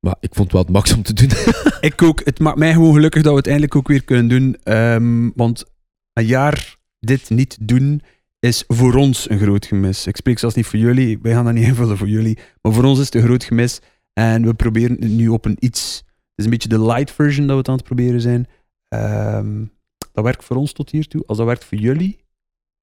maar 0.00 0.16
ik 0.20 0.34
vond 0.34 0.52
het 0.52 0.52
wel 0.52 0.62
het 0.62 0.72
max 0.72 0.92
om 0.92 1.02
te 1.02 1.12
doen. 1.12 1.30
Ik 1.90 2.02
ook. 2.02 2.24
Het 2.24 2.38
maakt 2.38 2.58
mij 2.58 2.72
gewoon 2.72 2.94
gelukkig 2.94 3.22
dat 3.22 3.32
we 3.32 3.38
het 3.38 3.46
eindelijk 3.46 3.76
ook 3.76 3.88
weer 3.88 4.04
kunnen 4.04 4.28
doen. 4.28 4.56
ehm, 4.62 5.30
want 5.34 5.64
een 6.12 6.26
jaar 6.26 6.76
dit 6.98 7.30
niet 7.30 7.58
doen 7.60 8.02
is 8.38 8.64
voor 8.66 8.94
ons 8.94 9.30
een 9.30 9.38
groot 9.38 9.66
gemis. 9.66 10.06
Ik 10.06 10.16
spreek 10.16 10.38
zelfs 10.38 10.54
niet 10.54 10.66
voor 10.66 10.78
jullie. 10.78 11.18
Wij 11.22 11.32
gaan 11.32 11.44
dat 11.44 11.54
niet 11.54 11.66
invullen 11.72 11.96
voor 11.96 12.08
jullie. 12.08 12.38
Maar 12.62 12.72
voor 12.72 12.84
ons 12.84 12.98
is 12.98 13.04
het 13.04 13.14
een 13.14 13.22
groot 13.22 13.44
gemis. 13.44 13.80
En 14.12 14.46
we 14.46 14.54
proberen 14.54 14.96
het 15.00 15.10
nu 15.10 15.28
op 15.28 15.44
een 15.44 15.56
iets... 15.58 15.96
Het 15.96 16.34
is 16.34 16.44
een 16.44 16.50
beetje 16.50 16.78
de 16.78 16.92
light 16.92 17.10
version 17.10 17.46
dat 17.46 17.52
we 17.52 17.58
het 17.58 17.68
aan 17.68 17.76
het 17.76 17.84
proberen 17.84 18.20
zijn. 18.20 18.46
Ehm, 18.88 19.64
dat 20.12 20.24
werkt 20.24 20.44
voor 20.44 20.56
ons 20.56 20.72
tot 20.72 20.90
hiertoe. 20.90 21.22
Als 21.26 21.38
dat 21.38 21.46
werkt 21.46 21.64
voor 21.64 21.78
jullie, 21.78 22.24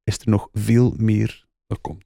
is 0.04 0.18
er 0.20 0.30
nog 0.30 0.50
veel 0.54 0.94
meer 0.98 1.47
dat 1.68 1.82
komt. 1.82 2.04